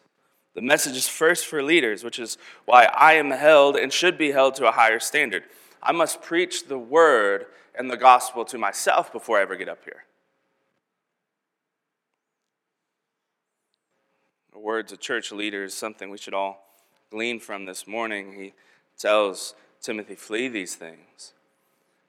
The 0.56 0.62
message 0.62 0.96
is 0.96 1.08
first 1.08 1.46
for 1.46 1.62
leaders, 1.62 2.04
which 2.04 2.18
is 2.18 2.38
why 2.66 2.86
I 2.86 3.14
am 3.14 3.30
held 3.30 3.76
and 3.76 3.94
should 3.94 4.18
be 4.18 4.32
held 4.32 4.56
to 4.56 4.68
a 4.68 4.72
higher 4.72 5.00
standard. 5.00 5.44
I 5.84 5.92
must 5.92 6.24
preach 6.24 6.68
the 6.68 6.80
word 6.80 7.46
and 7.78 7.92
the 7.92 7.98
gospel 7.98 8.44
to 8.46 8.58
myself 8.58 9.12
before 9.12 9.38
I 9.38 9.44
ever 9.44 9.56
get 9.56 9.70
up 9.70 9.84
here. 9.84 10.07
The 14.58 14.64
words 14.64 14.92
of 14.92 15.00
church 15.00 15.32
leaders, 15.32 15.76
something 15.76 16.10
we 16.10 16.18
should 16.18 16.34
all 16.34 16.66
glean 17.12 17.40
from 17.40 17.68
this 17.68 17.86
morning. 17.86 18.34
He 18.34 18.54
tells 18.98 19.54
Timothy, 19.84 20.16
flee 20.16 20.48
these 20.48 20.74
things. 20.74 21.34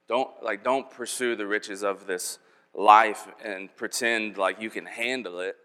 Don't 0.09 0.31
like 0.43 0.65
don't 0.65 0.91
pursue 0.91 1.37
the 1.37 1.47
riches 1.47 1.85
of 1.85 2.07
this 2.07 2.39
life 2.73 3.29
and 3.45 3.69
pretend 3.77 4.39
like 4.39 4.63
you 4.63 4.71
can 4.71 4.87
handle 4.87 5.41
it. 5.41 5.57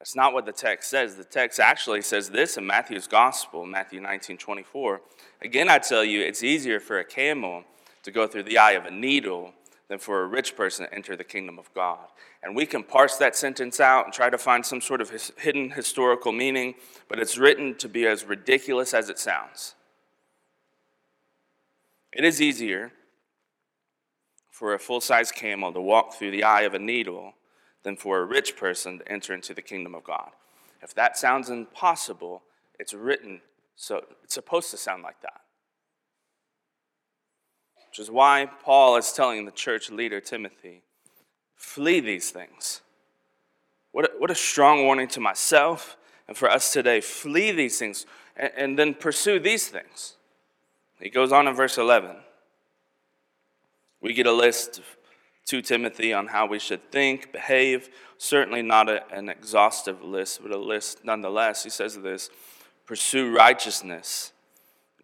That's 0.00 0.16
not 0.16 0.34
what 0.34 0.46
the 0.46 0.52
text 0.52 0.90
says. 0.90 1.14
The 1.14 1.22
text 1.22 1.60
actually 1.60 2.02
says 2.02 2.30
this 2.30 2.56
in 2.56 2.66
Matthew's 2.66 3.06
gospel, 3.06 3.64
Matthew 3.64 4.00
19 4.00 4.36
24. 4.36 5.00
Again, 5.42 5.68
I 5.68 5.78
tell 5.78 6.02
you, 6.02 6.22
it's 6.22 6.42
easier 6.42 6.80
for 6.80 6.98
a 6.98 7.04
camel 7.04 7.62
to 8.02 8.10
go 8.10 8.26
through 8.26 8.42
the 8.42 8.58
eye 8.58 8.72
of 8.72 8.84
a 8.84 8.90
needle 8.90 9.52
than 9.88 9.98
for 9.98 10.22
a 10.22 10.26
rich 10.26 10.56
person 10.56 10.86
to 10.86 10.94
enter 10.94 11.14
the 11.14 11.24
kingdom 11.24 11.58
of 11.58 11.72
God. 11.74 12.06
And 12.42 12.56
we 12.56 12.66
can 12.66 12.82
parse 12.82 13.16
that 13.16 13.36
sentence 13.36 13.80
out 13.80 14.04
and 14.04 14.14
try 14.14 14.30
to 14.30 14.38
find 14.38 14.64
some 14.64 14.80
sort 14.80 15.00
of 15.00 15.10
his, 15.10 15.32
hidden 15.38 15.70
historical 15.70 16.32
meaning, 16.32 16.74
but 17.08 17.18
it's 17.18 17.36
written 17.36 17.74
to 17.76 17.88
be 17.88 18.06
as 18.06 18.24
ridiculous 18.24 18.94
as 18.94 19.08
it 19.08 19.18
sounds. 19.18 19.74
It 22.12 22.24
is 22.24 22.40
easier 22.40 22.92
for 24.50 24.72
a 24.72 24.78
full 24.78 25.00
size 25.00 25.32
camel 25.32 25.72
to 25.72 25.80
walk 25.80 26.14
through 26.14 26.30
the 26.30 26.44
eye 26.44 26.62
of 26.62 26.74
a 26.74 26.78
needle 26.78 27.34
than 27.82 27.96
for 27.96 28.20
a 28.20 28.24
rich 28.24 28.56
person 28.56 29.00
to 29.00 29.12
enter 29.12 29.34
into 29.34 29.52
the 29.52 29.62
kingdom 29.62 29.94
of 29.94 30.04
God. 30.04 30.30
If 30.80 30.94
that 30.94 31.18
sounds 31.18 31.50
impossible, 31.50 32.42
it's 32.78 32.94
written 32.94 33.40
so 33.76 34.04
it's 34.22 34.34
supposed 34.34 34.70
to 34.70 34.76
sound 34.76 35.02
like 35.02 35.20
that. 35.22 35.40
Which 37.94 38.00
is 38.00 38.10
why 38.10 38.48
Paul 38.64 38.96
is 38.96 39.12
telling 39.12 39.44
the 39.44 39.52
church 39.52 39.88
leader 39.88 40.20
Timothy, 40.20 40.82
flee 41.54 42.00
these 42.00 42.32
things. 42.32 42.80
What 43.92 44.06
a, 44.06 44.10
what 44.18 44.32
a 44.32 44.34
strong 44.34 44.82
warning 44.82 45.06
to 45.10 45.20
myself 45.20 45.96
and 46.26 46.36
for 46.36 46.50
us 46.50 46.72
today. 46.72 47.00
Flee 47.00 47.52
these 47.52 47.78
things 47.78 48.04
and, 48.36 48.50
and 48.56 48.76
then 48.76 48.94
pursue 48.94 49.38
these 49.38 49.68
things. 49.68 50.16
He 50.98 51.08
goes 51.08 51.30
on 51.30 51.46
in 51.46 51.54
verse 51.54 51.78
11. 51.78 52.16
We 54.00 54.12
get 54.12 54.26
a 54.26 54.32
list 54.32 54.80
to 55.46 55.62
Timothy 55.62 56.12
on 56.12 56.26
how 56.26 56.46
we 56.46 56.58
should 56.58 56.90
think, 56.90 57.30
behave. 57.30 57.90
Certainly 58.18 58.62
not 58.62 58.88
a, 58.88 59.08
an 59.12 59.28
exhaustive 59.28 60.02
list, 60.02 60.42
but 60.42 60.50
a 60.50 60.58
list 60.58 61.04
nonetheless. 61.04 61.62
He 61.62 61.70
says 61.70 61.96
this 61.98 62.28
pursue 62.86 63.32
righteousness, 63.32 64.32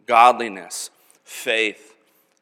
godliness, 0.06 0.90
faith, 1.22 1.94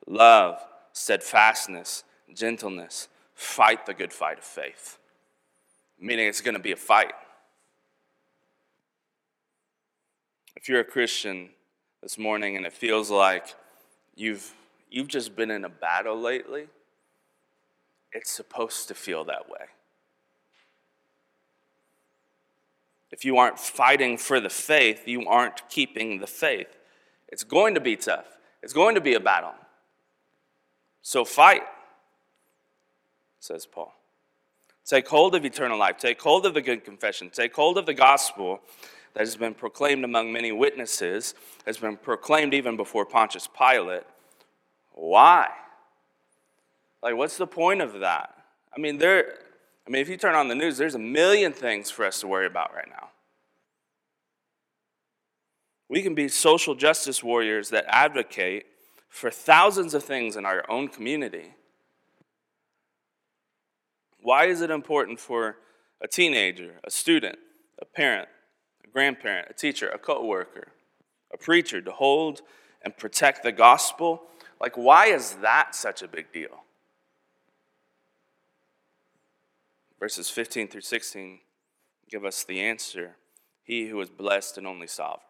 love, 0.08 0.58
steadfastness, 0.92 2.04
gentleness. 2.34 3.08
Fight 3.34 3.86
the 3.86 3.94
good 3.94 4.12
fight 4.12 4.38
of 4.38 4.44
faith. 4.44 4.98
Meaning 6.00 6.26
it's 6.26 6.40
going 6.40 6.56
to 6.56 6.60
be 6.60 6.72
a 6.72 6.76
fight. 6.76 7.12
If 10.56 10.68
you're 10.68 10.80
a 10.80 10.84
Christian 10.84 11.50
this 12.02 12.18
morning 12.18 12.56
and 12.56 12.66
it 12.66 12.72
feels 12.72 13.10
like 13.10 13.54
you've 14.16 14.52
you've 14.90 15.08
just 15.08 15.36
been 15.36 15.50
in 15.50 15.64
a 15.64 15.68
battle 15.68 16.18
lately, 16.18 16.66
it's 18.12 18.30
supposed 18.30 18.88
to 18.88 18.94
feel 18.94 19.24
that 19.24 19.48
way. 19.48 19.66
If 23.10 23.24
you 23.24 23.36
aren't 23.36 23.58
fighting 23.58 24.18
for 24.18 24.40
the 24.40 24.50
faith, 24.50 25.06
you 25.06 25.26
aren't 25.28 25.68
keeping 25.68 26.18
the 26.18 26.26
faith. 26.26 26.76
It's 27.28 27.44
going 27.44 27.74
to 27.74 27.80
be 27.80 27.96
tough, 27.96 28.36
it's 28.62 28.72
going 28.72 28.94
to 28.96 29.00
be 29.00 29.14
a 29.14 29.20
battle. 29.20 29.54
So 31.02 31.24
fight, 31.24 31.62
says 33.40 33.66
Paul. 33.66 33.92
Take 34.84 35.08
hold 35.08 35.34
of 35.34 35.44
eternal 35.44 35.78
life. 35.78 35.98
Take 35.98 36.20
hold 36.20 36.46
of 36.46 36.54
the 36.54 36.62
good 36.62 36.84
confession. 36.84 37.30
Take 37.30 37.54
hold 37.54 37.78
of 37.78 37.86
the 37.86 37.94
gospel 37.94 38.60
that 39.14 39.20
has 39.20 39.36
been 39.36 39.54
proclaimed 39.54 40.04
among 40.04 40.32
many 40.32 40.52
witnesses, 40.52 41.34
has 41.66 41.76
been 41.78 41.96
proclaimed 41.96 42.54
even 42.54 42.76
before 42.76 43.04
Pontius 43.04 43.48
Pilate 43.48 44.04
why? 44.98 45.48
Like, 47.02 47.14
what's 47.14 47.36
the 47.36 47.46
point 47.46 47.80
of 47.80 48.00
that? 48.00 48.34
I 48.76 48.80
mean, 48.80 48.98
there, 48.98 49.38
I 49.86 49.90
mean, 49.90 50.02
if 50.02 50.08
you 50.08 50.16
turn 50.16 50.34
on 50.34 50.48
the 50.48 50.56
news, 50.56 50.76
there's 50.76 50.96
a 50.96 50.98
million 50.98 51.52
things 51.52 51.88
for 51.88 52.04
us 52.04 52.20
to 52.20 52.26
worry 52.26 52.46
about 52.46 52.74
right 52.74 52.88
now. 52.88 53.10
We 55.88 56.02
can 56.02 56.16
be 56.16 56.28
social 56.28 56.74
justice 56.74 57.22
warriors 57.22 57.70
that 57.70 57.84
advocate 57.86 58.66
for 59.08 59.30
thousands 59.30 59.94
of 59.94 60.04
things 60.04 60.36
in 60.36 60.44
our 60.44 60.64
own 60.70 60.88
community. 60.88 61.54
Why 64.20 64.46
is 64.46 64.60
it 64.60 64.70
important 64.70 65.18
for 65.20 65.56
a 66.00 66.08
teenager, 66.08 66.74
a 66.84 66.90
student, 66.90 67.38
a 67.80 67.84
parent, 67.84 68.28
a 68.84 68.88
grandparent, 68.88 69.48
a 69.50 69.54
teacher, 69.54 69.88
a 69.88 69.98
co 69.98 70.24
worker, 70.24 70.68
a 71.32 71.36
preacher 71.36 71.80
to 71.80 71.90
hold 71.90 72.42
and 72.82 72.96
protect 72.96 73.42
the 73.42 73.52
gospel 73.52 74.22
Like, 74.60 74.76
why 74.76 75.06
is 75.06 75.34
that 75.34 75.74
such 75.74 76.02
a 76.02 76.08
big 76.08 76.32
deal? 76.32 76.64
Verses 80.00 80.28
15 80.30 80.68
through 80.68 80.80
16 80.80 81.40
give 82.10 82.24
us 82.24 82.42
the 82.44 82.60
answer 82.60 83.16
He 83.62 83.88
who 83.88 84.00
is 84.00 84.08
blessed 84.08 84.58
and 84.58 84.66
only 84.66 84.86
sovereign. 84.86 85.27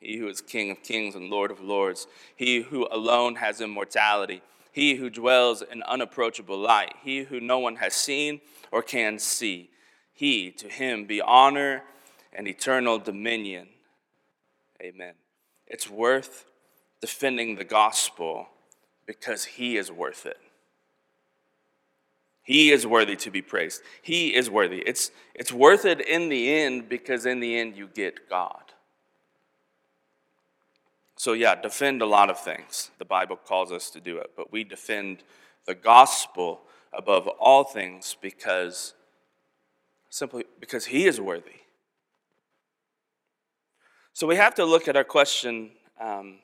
He 0.00 0.18
who 0.18 0.28
is 0.28 0.40
King 0.40 0.70
of 0.70 0.82
kings 0.82 1.14
and 1.14 1.30
Lord 1.30 1.50
of 1.50 1.60
lords. 1.60 2.06
He 2.34 2.62
who 2.62 2.86
alone 2.90 3.36
has 3.36 3.60
immortality. 3.60 4.42
He 4.72 4.96
who 4.96 5.08
dwells 5.08 5.62
in 5.62 5.82
unapproachable 5.84 6.58
light. 6.58 6.94
He 7.02 7.24
who 7.24 7.40
no 7.40 7.58
one 7.58 7.76
has 7.76 7.94
seen 7.94 8.40
or 8.70 8.82
can 8.82 9.18
see. 9.18 9.70
He, 10.12 10.50
to 10.52 10.68
him 10.68 11.06
be 11.06 11.20
honor 11.20 11.82
and 12.32 12.46
eternal 12.46 12.98
dominion. 12.98 13.68
Amen. 14.82 15.14
It's 15.66 15.88
worth 15.88 16.44
defending 17.00 17.56
the 17.56 17.64
gospel 17.64 18.48
because 19.06 19.44
he 19.44 19.76
is 19.76 19.90
worth 19.90 20.26
it. 20.26 20.38
He 22.42 22.70
is 22.70 22.86
worthy 22.86 23.16
to 23.16 23.30
be 23.30 23.42
praised. 23.42 23.82
He 24.02 24.34
is 24.34 24.48
worthy. 24.48 24.78
It's, 24.86 25.10
it's 25.34 25.52
worth 25.52 25.84
it 25.84 26.00
in 26.00 26.28
the 26.28 26.52
end 26.52 26.88
because 26.88 27.26
in 27.26 27.40
the 27.40 27.58
end 27.58 27.76
you 27.76 27.88
get 27.88 28.28
God. 28.28 28.72
So, 31.16 31.32
yeah, 31.32 31.54
defend 31.54 32.02
a 32.02 32.06
lot 32.06 32.28
of 32.28 32.38
things. 32.38 32.90
The 32.98 33.06
Bible 33.06 33.36
calls 33.36 33.72
us 33.72 33.88
to 33.90 34.00
do 34.00 34.18
it, 34.18 34.32
but 34.36 34.52
we 34.52 34.64
defend 34.64 35.24
the 35.64 35.74
gospel 35.74 36.60
above 36.92 37.26
all 37.26 37.64
things 37.64 38.16
because 38.20 38.92
simply 40.10 40.44
because 40.60 40.86
He 40.86 41.06
is 41.06 41.18
worthy. 41.18 41.62
So, 44.12 44.26
we 44.26 44.36
have 44.36 44.54
to 44.56 44.64
look 44.66 44.88
at 44.88 44.96
our 44.96 45.04
question 45.04 45.70
um, 45.98 46.40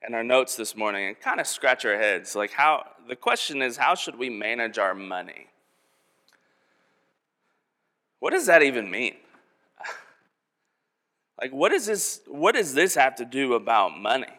and 0.00 0.14
our 0.14 0.24
notes 0.24 0.54
this 0.54 0.76
morning 0.76 1.08
and 1.08 1.20
kind 1.20 1.40
of 1.40 1.48
scratch 1.48 1.84
our 1.84 1.96
heads. 1.96 2.36
Like, 2.36 2.52
how 2.52 2.84
the 3.08 3.16
question 3.16 3.62
is, 3.62 3.76
how 3.76 3.96
should 3.96 4.16
we 4.16 4.30
manage 4.30 4.78
our 4.78 4.94
money? 4.94 5.48
What 8.20 8.32
does 8.32 8.46
that 8.46 8.62
even 8.62 8.88
mean? 8.88 9.16
Like, 11.42 11.52
what, 11.52 11.72
is 11.72 11.86
this, 11.86 12.20
what 12.28 12.54
does 12.54 12.72
this 12.72 12.94
have 12.94 13.16
to 13.16 13.24
do 13.24 13.54
about 13.54 13.98
money? 13.98 14.32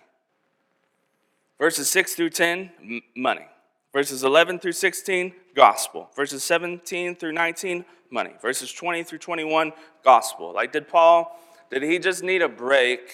Verses 1.60 1.89
6 1.89 2.13
through 2.13 2.29
10, 2.29 2.72
m- 2.81 3.01
money. 3.13 3.45
Verses 3.91 4.24
11 4.24 4.60
through 4.60 4.72
16, 4.72 5.33
gospel. 5.53 6.10
Verses 6.15 6.45
17 6.45 7.17
through 7.17 7.33
19, 7.33 7.83
money. 8.10 8.31
Verses 8.41 8.72
20 8.72 9.03
through 9.03 9.17
21, 9.17 9.74
gospel. 10.01 10.53
Like, 10.53 10.72
did 10.72 10.88
Paul, 10.88 11.38
did 11.69 11.83
he 11.83 12.00
just 12.00 12.24
need 12.24 12.41
a 12.41 12.48
break 12.48 13.12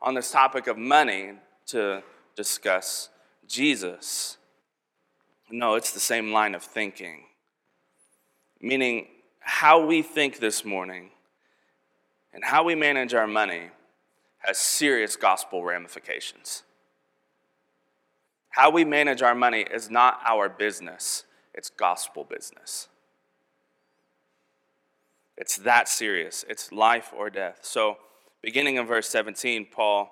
on 0.00 0.14
this 0.14 0.30
topic 0.30 0.68
of 0.68 0.78
money 0.78 1.32
to 1.66 2.00
discuss 2.36 3.08
Jesus? 3.48 4.36
No, 5.50 5.74
it's 5.74 5.90
the 5.90 5.98
same 5.98 6.30
line 6.30 6.54
of 6.54 6.62
thinking. 6.62 7.24
Meaning, 8.60 9.08
how 9.40 9.84
we 9.84 10.00
think 10.00 10.38
this 10.38 10.64
morning 10.64 11.10
and 12.32 12.44
how 12.44 12.64
we 12.64 12.74
manage 12.74 13.14
our 13.14 13.26
money 13.26 13.70
has 14.38 14.58
serious 14.58 15.16
gospel 15.16 15.62
ramifications. 15.64 16.62
How 18.50 18.70
we 18.70 18.84
manage 18.84 19.22
our 19.22 19.34
money 19.34 19.62
is 19.62 19.90
not 19.90 20.20
our 20.26 20.48
business, 20.48 21.24
it's 21.54 21.70
gospel 21.70 22.24
business. 22.24 22.88
It's 25.36 25.56
that 25.58 25.88
serious. 25.88 26.44
It's 26.48 26.70
life 26.70 27.12
or 27.16 27.30
death. 27.30 27.60
So, 27.62 27.96
beginning 28.42 28.76
in 28.76 28.86
verse 28.86 29.08
17, 29.08 29.66
Paul 29.72 30.10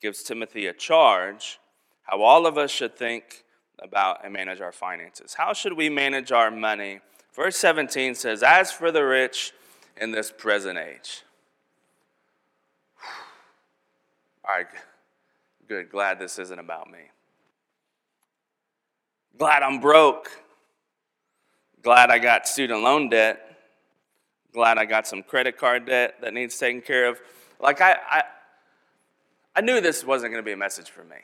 gives 0.00 0.22
Timothy 0.22 0.66
a 0.66 0.72
charge 0.72 1.58
how 2.04 2.22
all 2.22 2.46
of 2.46 2.56
us 2.58 2.70
should 2.70 2.96
think 2.96 3.44
about 3.78 4.24
and 4.24 4.32
manage 4.32 4.60
our 4.60 4.72
finances. 4.72 5.34
How 5.34 5.52
should 5.52 5.72
we 5.72 5.88
manage 5.88 6.32
our 6.32 6.50
money? 6.50 7.00
Verse 7.34 7.56
17 7.56 8.14
says, 8.14 8.42
As 8.42 8.70
for 8.70 8.92
the 8.92 9.04
rich 9.04 9.52
in 9.96 10.12
this 10.12 10.30
present 10.30 10.78
age. 10.78 11.22
All 14.46 14.56
right, 14.56 14.66
good. 15.68 15.90
Glad 15.90 16.18
this 16.18 16.38
isn't 16.38 16.58
about 16.58 16.90
me. 16.90 16.98
Glad 19.38 19.62
I'm 19.62 19.80
broke. 19.80 20.30
Glad 21.82 22.10
I 22.10 22.18
got 22.18 22.46
student 22.46 22.82
loan 22.82 23.08
debt. 23.08 23.56
Glad 24.52 24.78
I 24.78 24.84
got 24.84 25.06
some 25.06 25.22
credit 25.22 25.56
card 25.56 25.86
debt 25.86 26.16
that 26.20 26.34
needs 26.34 26.58
taken 26.58 26.82
care 26.82 27.06
of. 27.06 27.20
Like, 27.58 27.80
I, 27.80 27.96
I, 28.08 28.22
I 29.56 29.60
knew 29.62 29.80
this 29.80 30.04
wasn't 30.04 30.32
going 30.32 30.42
to 30.42 30.46
be 30.46 30.52
a 30.52 30.56
message 30.56 30.90
for 30.90 31.04
me. 31.04 31.16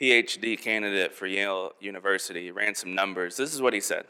PhD 0.00 0.60
candidate 0.60 1.14
for 1.14 1.26
Yale 1.26 1.72
University 1.80 2.50
ran 2.50 2.74
some 2.74 2.94
numbers. 2.94 3.36
This 3.36 3.54
is 3.54 3.62
what 3.62 3.72
he 3.72 3.80
said 3.80 4.06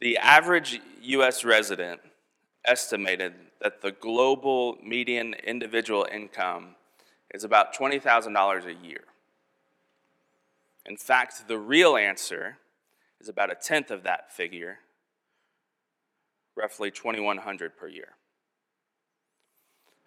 The 0.00 0.18
average 0.18 0.80
U.S. 1.02 1.44
resident 1.44 2.00
estimated 2.64 3.34
that 3.60 3.82
the 3.82 3.92
global 3.92 4.78
median 4.82 5.34
individual 5.34 6.06
income 6.12 6.76
is 7.32 7.44
about 7.44 7.74
$20,000 7.74 8.66
a 8.66 8.86
year. 8.86 9.04
In 10.86 10.96
fact, 10.96 11.48
the 11.48 11.58
real 11.58 11.96
answer 11.96 12.58
is 13.20 13.28
about 13.28 13.50
a 13.50 13.54
tenth 13.54 13.90
of 13.90 14.02
that 14.02 14.32
figure, 14.32 14.78
roughly 16.56 16.90
2100 16.90 17.76
per 17.76 17.88
year. 17.88 18.08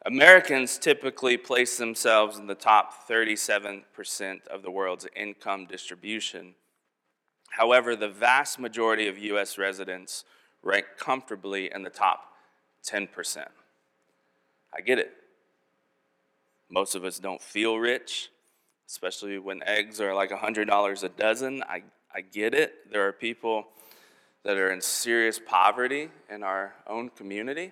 Americans 0.06 0.78
typically 0.78 1.36
place 1.36 1.78
themselves 1.78 2.38
in 2.38 2.48
the 2.48 2.56
top 2.56 3.08
37% 3.10 4.48
of 4.48 4.62
the 4.62 4.72
world's 4.72 5.08
income 5.15 5.65
distribution. 5.65 6.54
However, 7.50 7.96
the 7.96 8.08
vast 8.08 8.60
majority 8.60 9.08
of 9.08 9.17
US 9.17 9.58
residents 9.58 10.24
rank 10.63 10.86
comfortably 10.98 11.72
in 11.74 11.84
the 11.84 11.89
top 11.89 12.37
10%. 12.88 13.45
I 14.76 14.82
get 14.82 15.00
it. 15.00 15.12
Most 16.69 16.95
of 16.95 17.04
us 17.04 17.19
don't 17.19 17.41
feel 17.41 17.78
rich, 17.78 18.30
especially 18.88 19.38
when 19.39 19.63
eggs 19.63 20.02
are 20.02 20.13
like 20.13 20.32
$100 20.32 21.04
a 21.04 21.10
dozen. 21.10 21.63
I, 21.63 21.84
I 22.13 22.21
get 22.21 22.54
it. 22.54 22.91
There 22.91 23.08
are 23.08 23.13
people 23.13 23.67
that 24.43 24.58
are 24.58 24.71
in 24.71 24.82
serious 24.82 25.39
poverty 25.39 26.10
in 26.30 26.43
our 26.43 26.73
own 26.88 27.10
community. 27.10 27.71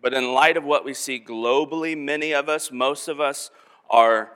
But 0.00 0.12
in 0.14 0.34
light 0.34 0.56
of 0.56 0.64
what 0.64 0.84
we 0.84 0.92
see 0.92 1.18
globally, 1.18 1.96
many 1.96 2.32
of 2.32 2.48
us, 2.48 2.70
most 2.70 3.08
of 3.08 3.20
us, 3.20 3.50
are 3.88 4.32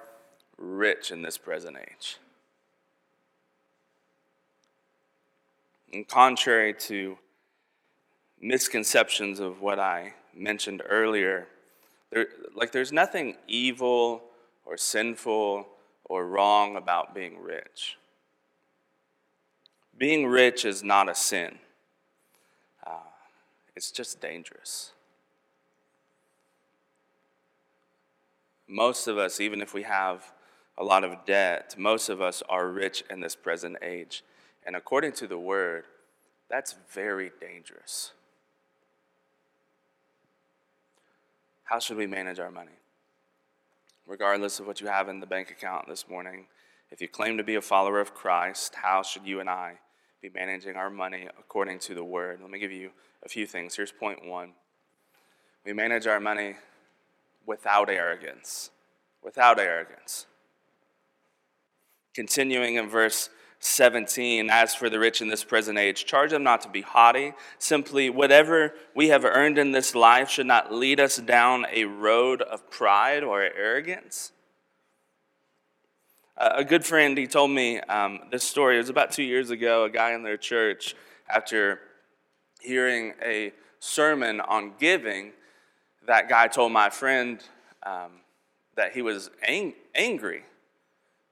rich 0.56 1.10
in 1.10 1.22
this 1.22 1.38
present 1.38 1.76
age. 1.76 2.18
And 5.92 6.06
contrary 6.06 6.74
to 6.74 7.18
misconceptions 8.40 9.40
of 9.40 9.60
what 9.60 9.78
I 9.78 10.14
mentioned 10.34 10.82
earlier. 10.88 11.46
There, 12.10 12.26
like, 12.54 12.72
there's 12.72 12.92
nothing 12.92 13.36
evil 13.46 14.22
or 14.64 14.76
sinful 14.76 15.66
or 16.04 16.26
wrong 16.26 16.76
about 16.76 17.14
being 17.14 17.40
rich. 17.40 17.96
Being 19.96 20.26
rich 20.26 20.64
is 20.64 20.82
not 20.82 21.08
a 21.08 21.14
sin, 21.14 21.58
uh, 22.86 23.10
it's 23.74 23.90
just 23.90 24.20
dangerous. 24.20 24.92
Most 28.68 29.08
of 29.08 29.16
us, 29.16 29.40
even 29.40 29.62
if 29.62 29.72
we 29.72 29.82
have 29.82 30.32
a 30.76 30.84
lot 30.84 31.02
of 31.02 31.24
debt, 31.24 31.74
most 31.78 32.10
of 32.10 32.20
us 32.20 32.42
are 32.48 32.68
rich 32.68 33.02
in 33.10 33.20
this 33.20 33.34
present 33.34 33.78
age. 33.82 34.22
And 34.64 34.76
according 34.76 35.12
to 35.12 35.26
the 35.26 35.38
word, 35.38 35.84
that's 36.50 36.74
very 36.92 37.32
dangerous. 37.40 38.12
How 41.68 41.78
should 41.78 41.98
we 41.98 42.06
manage 42.06 42.38
our 42.38 42.50
money? 42.50 42.72
Regardless 44.06 44.58
of 44.58 44.66
what 44.66 44.80
you 44.80 44.86
have 44.86 45.10
in 45.10 45.20
the 45.20 45.26
bank 45.26 45.50
account 45.50 45.86
this 45.86 46.08
morning, 46.08 46.46
if 46.90 47.02
you 47.02 47.08
claim 47.08 47.36
to 47.36 47.44
be 47.44 47.56
a 47.56 47.60
follower 47.60 48.00
of 48.00 48.14
Christ, 48.14 48.74
how 48.76 49.02
should 49.02 49.26
you 49.26 49.38
and 49.40 49.50
I 49.50 49.74
be 50.22 50.30
managing 50.30 50.76
our 50.76 50.88
money 50.88 51.28
according 51.38 51.80
to 51.80 51.94
the 51.94 52.02
word? 52.02 52.38
Let 52.40 52.50
me 52.50 52.58
give 52.58 52.72
you 52.72 52.92
a 53.22 53.28
few 53.28 53.46
things. 53.46 53.76
Here's 53.76 53.92
point 53.92 54.26
one 54.26 54.54
we 55.66 55.74
manage 55.74 56.06
our 56.06 56.20
money 56.20 56.54
without 57.44 57.90
arrogance. 57.90 58.70
Without 59.22 59.60
arrogance. 59.60 60.24
Continuing 62.14 62.76
in 62.76 62.88
verse 62.88 63.28
17, 63.60 64.50
as 64.50 64.74
for 64.74 64.88
the 64.88 64.98
rich 64.98 65.20
in 65.20 65.28
this 65.28 65.42
present 65.42 65.78
age, 65.78 66.04
charge 66.04 66.30
them 66.30 66.44
not 66.44 66.60
to 66.60 66.68
be 66.68 66.80
haughty. 66.80 67.32
Simply, 67.58 68.08
whatever 68.08 68.74
we 68.94 69.08
have 69.08 69.24
earned 69.24 69.58
in 69.58 69.72
this 69.72 69.94
life 69.94 70.30
should 70.30 70.46
not 70.46 70.72
lead 70.72 71.00
us 71.00 71.16
down 71.16 71.66
a 71.72 71.84
road 71.84 72.40
of 72.42 72.70
pride 72.70 73.24
or 73.24 73.42
arrogance. 73.42 74.32
a 76.36 76.64
good 76.64 76.84
friend, 76.84 77.18
he 77.18 77.26
told 77.26 77.50
me 77.50 77.80
um, 77.80 78.20
this 78.30 78.44
story. 78.44 78.76
It 78.76 78.78
was 78.78 78.90
about 78.90 79.10
two 79.10 79.24
years 79.24 79.50
ago. 79.50 79.84
A 79.84 79.90
guy 79.90 80.12
in 80.12 80.22
their 80.22 80.36
church, 80.36 80.94
after 81.28 81.80
hearing 82.60 83.14
a 83.20 83.52
sermon 83.80 84.40
on 84.40 84.74
giving, 84.78 85.32
that 86.06 86.28
guy 86.28 86.46
told 86.46 86.70
my 86.70 86.90
friend 86.90 87.42
um, 87.82 88.20
that 88.76 88.92
he 88.92 89.02
was 89.02 89.30
ang- 89.42 89.74
angry. 89.96 90.44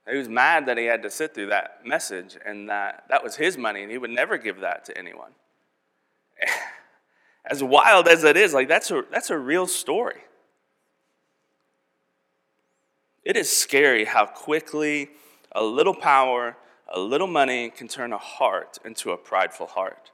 He 0.08 0.16
was 0.16 0.28
mad 0.28 0.66
that 0.66 0.78
he 0.78 0.84
had 0.84 1.02
to 1.02 1.10
sit 1.10 1.34
through 1.34 1.48
that 1.48 1.84
message 1.84 2.36
and 2.44 2.68
that 2.68 3.04
that 3.08 3.24
was 3.24 3.36
his 3.36 3.58
money 3.58 3.82
and 3.82 3.90
he 3.90 3.98
would 3.98 4.10
never 4.10 4.38
give 4.38 4.60
that 4.60 4.84
to 4.84 4.96
anyone. 4.96 5.32
as 7.44 7.62
wild 7.62 8.06
as 8.06 8.22
it 8.22 8.36
is, 8.36 8.54
like 8.54 8.68
that's 8.68 8.90
a, 8.90 9.04
that's 9.10 9.30
a 9.30 9.38
real 9.38 9.66
story. 9.66 10.20
It 13.24 13.36
is 13.36 13.50
scary 13.50 14.04
how 14.04 14.26
quickly 14.26 15.10
a 15.50 15.64
little 15.64 15.94
power, 15.94 16.56
a 16.92 17.00
little 17.00 17.26
money 17.26 17.70
can 17.70 17.88
turn 17.88 18.12
a 18.12 18.18
heart 18.18 18.78
into 18.84 19.10
a 19.10 19.16
prideful 19.16 19.66
heart. 19.66 20.12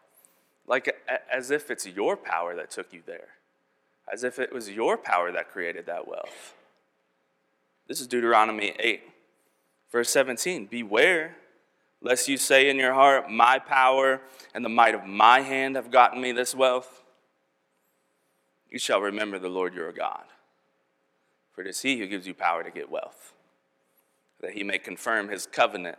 Like 0.66 0.96
as 1.30 1.50
if 1.50 1.70
it's 1.70 1.86
your 1.86 2.16
power 2.16 2.56
that 2.56 2.70
took 2.70 2.94
you 2.94 3.02
there, 3.04 3.28
as 4.10 4.24
if 4.24 4.38
it 4.38 4.52
was 4.52 4.70
your 4.70 4.96
power 4.96 5.30
that 5.32 5.50
created 5.50 5.84
that 5.86 6.08
wealth. 6.08 6.54
This 7.88 8.00
is 8.00 8.06
Deuteronomy 8.06 8.74
8, 8.78 9.02
verse 9.92 10.10
17. 10.10 10.66
Beware 10.66 11.36
lest 12.00 12.26
you 12.26 12.36
say 12.36 12.68
in 12.68 12.76
your 12.76 12.94
heart, 12.94 13.30
My 13.30 13.58
power 13.58 14.20
and 14.54 14.64
the 14.64 14.68
might 14.68 14.94
of 14.94 15.04
my 15.06 15.40
hand 15.40 15.76
have 15.76 15.90
gotten 15.90 16.20
me 16.20 16.32
this 16.32 16.54
wealth. 16.54 17.02
You 18.68 18.78
shall 18.78 19.00
remember 19.00 19.38
the 19.38 19.48
Lord 19.48 19.74
your 19.74 19.92
God. 19.92 20.24
For 21.52 21.60
it 21.60 21.66
is 21.66 21.82
he 21.82 21.98
who 21.98 22.06
gives 22.06 22.26
you 22.26 22.34
power 22.34 22.64
to 22.64 22.70
get 22.70 22.90
wealth, 22.90 23.34
that 24.40 24.52
he 24.52 24.64
may 24.64 24.78
confirm 24.78 25.28
his 25.28 25.46
covenant 25.46 25.98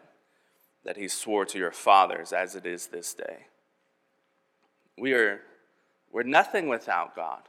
that 0.83 0.97
he 0.97 1.07
swore 1.07 1.45
to 1.45 1.57
your 1.57 1.71
fathers 1.71 2.33
as 2.33 2.55
it 2.55 2.65
is 2.65 2.87
this 2.87 3.13
day. 3.13 3.45
We 4.97 5.13
are 5.13 5.41
we're 6.11 6.23
nothing 6.23 6.67
without 6.67 7.15
God. 7.15 7.41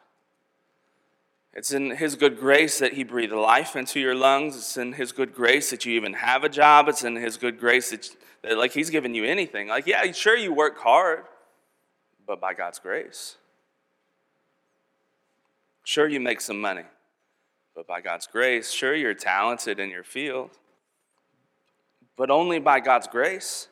It's 1.55 1.73
in 1.73 1.93
His 1.93 2.17
good 2.17 2.39
grace 2.39 2.81
that 2.81 2.95
He 2.95 3.05
breathed 3.05 3.33
life 3.33 3.77
into 3.77 4.01
your 4.01 4.15
lungs. 4.15 4.57
It's 4.57 4.77
in 4.77 4.93
His 4.93 5.13
good 5.13 5.35
grace 5.35 5.71
that 5.71 5.87
you 5.87 5.95
even 5.95 6.15
have 6.15 6.43
a 6.43 6.49
job. 6.49 6.89
It's 6.89 7.05
in 7.05 7.15
His 7.15 7.37
good 7.37 7.61
grace 7.61 7.91
that, 7.91 8.11
that 8.43 8.59
like, 8.59 8.73
He's 8.73 8.91
given 8.91 9.15
you 9.15 9.25
anything. 9.25 9.69
Like, 9.69 9.87
yeah, 9.87 10.11
sure, 10.11 10.37
you 10.37 10.53
work 10.53 10.79
hard, 10.79 11.25
but 12.27 12.41
by 12.41 12.55
God's 12.55 12.81
grace. 12.81 13.37
Sure, 15.85 16.09
you 16.09 16.19
make 16.19 16.41
some 16.41 16.61
money, 16.61 16.85
but 17.77 17.87
by 17.87 18.01
God's 18.01 18.27
grace. 18.27 18.73
Sure, 18.73 18.95
you're 18.95 19.15
talented 19.15 19.79
in 19.79 19.91
your 19.91 20.03
field, 20.03 20.51
but 22.17 22.31
only 22.31 22.59
by 22.59 22.81
God's 22.81 23.07
grace. 23.07 23.69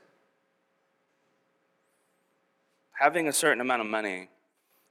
Having 3.00 3.26
a 3.26 3.32
certain 3.32 3.60
amount 3.60 3.80
of 3.80 3.88
money 3.88 4.28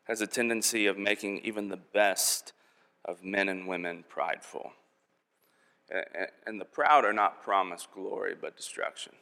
has 0.05 0.19
a 0.19 0.27
tendency 0.27 0.87
of 0.87 0.97
making 0.97 1.39
even 1.45 1.69
the 1.69 1.77
best 1.77 2.51
of 3.05 3.23
men 3.23 3.49
and 3.49 3.67
women 3.67 4.03
prideful. 4.07 4.71
And 6.45 6.59
the 6.59 6.65
proud 6.65 7.03
are 7.03 7.13
not 7.13 7.43
promised 7.43 7.91
glory, 7.91 8.35
but 8.39 8.55
destruction. 8.55 9.13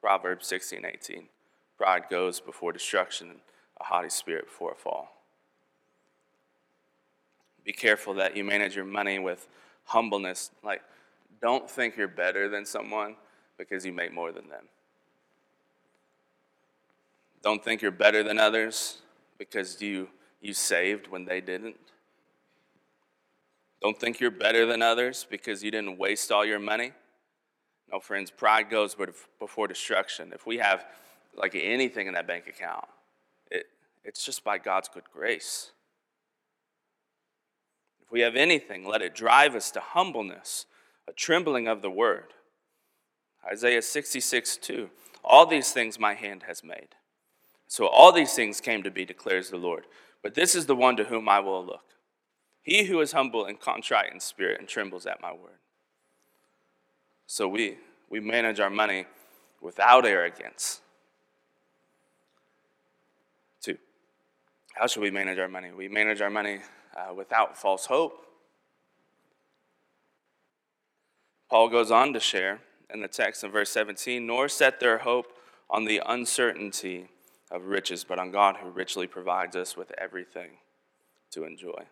Proverbs 0.00 0.46
16, 0.46 0.84
18. 0.84 1.28
Pride 1.76 2.04
goes 2.08 2.40
before 2.40 2.72
destruction, 2.72 3.30
and 3.30 3.40
a 3.80 3.84
haughty 3.84 4.08
spirit 4.08 4.46
before 4.46 4.72
a 4.72 4.76
fall. 4.76 5.08
Be 7.64 7.72
careful 7.72 8.14
that 8.14 8.36
you 8.36 8.44
manage 8.44 8.74
your 8.74 8.84
money 8.84 9.18
with 9.18 9.48
humbleness. 9.84 10.50
Like, 10.64 10.82
don't 11.40 11.70
think 11.70 11.96
you're 11.96 12.08
better 12.08 12.48
than 12.48 12.64
someone 12.64 13.16
because 13.58 13.84
you 13.84 13.92
make 13.92 14.12
more 14.12 14.32
than 14.32 14.48
them. 14.48 14.64
Don't 17.42 17.62
think 17.62 17.82
you're 17.82 17.90
better 17.90 18.22
than 18.22 18.38
others 18.38 18.98
because 19.38 19.80
you, 19.82 20.08
you 20.42 20.52
saved 20.52 21.08
when 21.08 21.24
they 21.24 21.40
didn't. 21.40 21.76
Don't 23.80 23.98
think 23.98 24.20
you're 24.20 24.30
better 24.30 24.66
than 24.66 24.82
others 24.82 25.26
because 25.28 25.64
you 25.64 25.70
didn't 25.70 25.98
waste 25.98 26.30
all 26.30 26.44
your 26.44 26.58
money. 26.58 26.92
No, 27.90 28.00
friends, 28.00 28.30
pride 28.30 28.70
goes 28.70 28.96
before 29.38 29.68
destruction. 29.68 30.32
If 30.34 30.46
we 30.46 30.58
have 30.58 30.84
like 31.34 31.54
anything 31.54 32.06
in 32.06 32.14
that 32.14 32.26
bank 32.26 32.46
account, 32.46 32.84
it, 33.50 33.66
it's 34.04 34.24
just 34.24 34.44
by 34.44 34.58
God's 34.58 34.88
good 34.88 35.04
grace 35.12 35.72
If 38.02 38.10
we 38.10 38.20
have 38.20 38.36
anything, 38.36 38.86
let 38.86 39.02
it 39.02 39.14
drive 39.14 39.54
us 39.54 39.70
to 39.72 39.80
humbleness, 39.80 40.66
a 41.08 41.12
trembling 41.12 41.68
of 41.68 41.82
the 41.82 41.90
word. 41.90 42.34
Isaiah 43.50 43.82
66, 43.82 44.56
2. 44.58 44.90
All 45.24 45.46
these 45.46 45.72
things 45.72 45.98
my 45.98 46.14
hand 46.14 46.44
has 46.46 46.62
made. 46.62 46.94
So 47.66 47.86
all 47.86 48.12
these 48.12 48.34
things 48.34 48.60
came 48.60 48.82
to 48.82 48.90
be, 48.90 49.04
declares 49.04 49.50
the 49.50 49.56
Lord. 49.56 49.86
But 50.22 50.34
this 50.34 50.54
is 50.54 50.66
the 50.66 50.76
one 50.76 50.96
to 50.96 51.04
whom 51.04 51.28
I 51.28 51.40
will 51.40 51.64
look. 51.64 51.84
He 52.62 52.84
who 52.84 53.00
is 53.00 53.12
humble 53.12 53.44
and 53.44 53.58
contrite 53.58 54.12
in 54.12 54.20
spirit 54.20 54.60
and 54.60 54.68
trembles 54.68 55.04
at 55.04 55.20
my 55.20 55.32
word. 55.32 55.58
So 57.26 57.48
we, 57.48 57.78
we 58.08 58.20
manage 58.20 58.60
our 58.60 58.70
money 58.70 59.06
without 59.60 60.06
arrogance. 60.06 60.80
Two, 63.60 63.78
how 64.74 64.86
should 64.86 65.02
we 65.02 65.10
manage 65.10 65.38
our 65.38 65.48
money? 65.48 65.72
We 65.72 65.88
manage 65.88 66.20
our 66.20 66.30
money 66.30 66.60
uh, 66.96 67.14
without 67.14 67.58
false 67.58 67.86
hope. 67.86 68.26
Paul 71.50 71.68
goes 71.68 71.90
on 71.90 72.12
to 72.12 72.20
share 72.20 72.60
in 72.92 73.00
the 73.00 73.08
text 73.08 73.42
in 73.42 73.50
verse 73.50 73.70
17, 73.70 74.26
nor 74.26 74.48
set 74.48 74.78
their 74.78 74.98
hope 74.98 75.32
on 75.68 75.84
the 75.84 76.00
uncertainty 76.06 77.08
of 77.52 77.66
riches, 77.66 78.02
but 78.02 78.18
on 78.18 78.32
God 78.32 78.56
who 78.56 78.70
richly 78.70 79.06
provides 79.06 79.54
us 79.54 79.76
with 79.76 79.92
everything 79.98 80.52
to 81.30 81.44
enjoy. 81.44 81.84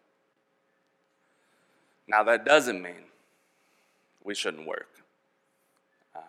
Now, 2.09 2.25
that 2.25 2.45
doesn't 2.45 2.83
mean 2.83 3.05
we 4.25 4.35
shouldn't 4.35 4.67
work. 4.67 4.89
Um, 6.17 6.23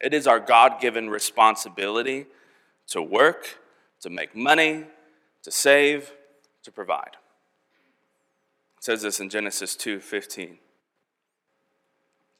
it 0.00 0.12
is 0.12 0.26
our 0.26 0.40
God 0.40 0.80
given 0.80 1.08
responsibility 1.08 2.26
to 2.88 3.00
work, 3.00 3.58
to 4.00 4.10
make 4.10 4.36
money, 4.36 4.84
to 5.42 5.50
save, 5.50 6.12
to 6.64 6.72
provide 6.72 7.16
It 8.76 8.84
says 8.84 9.02
this 9.02 9.20
in 9.20 9.30
Genesis 9.30 9.76
2:15. 9.76 10.58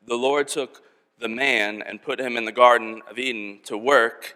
The 0.02 0.16
Lord 0.16 0.48
took 0.48 0.82
the 1.18 1.28
man 1.28 1.80
and 1.80 2.02
put 2.02 2.20
him 2.20 2.36
in 2.36 2.44
the 2.44 2.52
garden 2.52 3.02
of 3.08 3.18
Eden 3.18 3.60
to 3.64 3.78
work, 3.78 4.35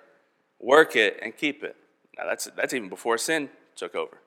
work 0.60 0.94
it 0.94 1.18
and 1.22 1.36
keep 1.36 1.64
it. 1.64 1.76
Now 2.16 2.26
that's 2.26 2.46
that's 2.56 2.74
even 2.74 2.88
before 2.88 3.18
sin 3.18 3.48
took 3.76 3.94
over. 3.94 4.18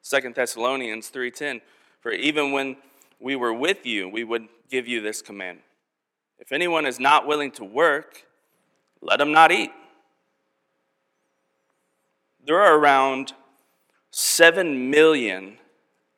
Second 0.00 0.34
Thessalonians 0.34 1.10
3:10 1.10 1.60
For 2.00 2.12
even 2.12 2.52
when 2.52 2.76
we 3.18 3.36
were 3.36 3.52
with 3.52 3.84
you, 3.84 4.08
we 4.08 4.24
would 4.24 4.48
give 4.70 4.86
you 4.86 5.00
this 5.00 5.22
command. 5.22 5.60
If 6.38 6.52
anyone 6.52 6.86
is 6.86 7.00
not 7.00 7.26
willing 7.26 7.50
to 7.52 7.64
work, 7.64 8.26
let 9.00 9.20
him 9.20 9.32
not 9.32 9.50
eat. 9.50 9.70
There 12.46 12.60
are 12.60 12.78
around 12.78 13.32
7 14.10 14.90
million 14.90 15.58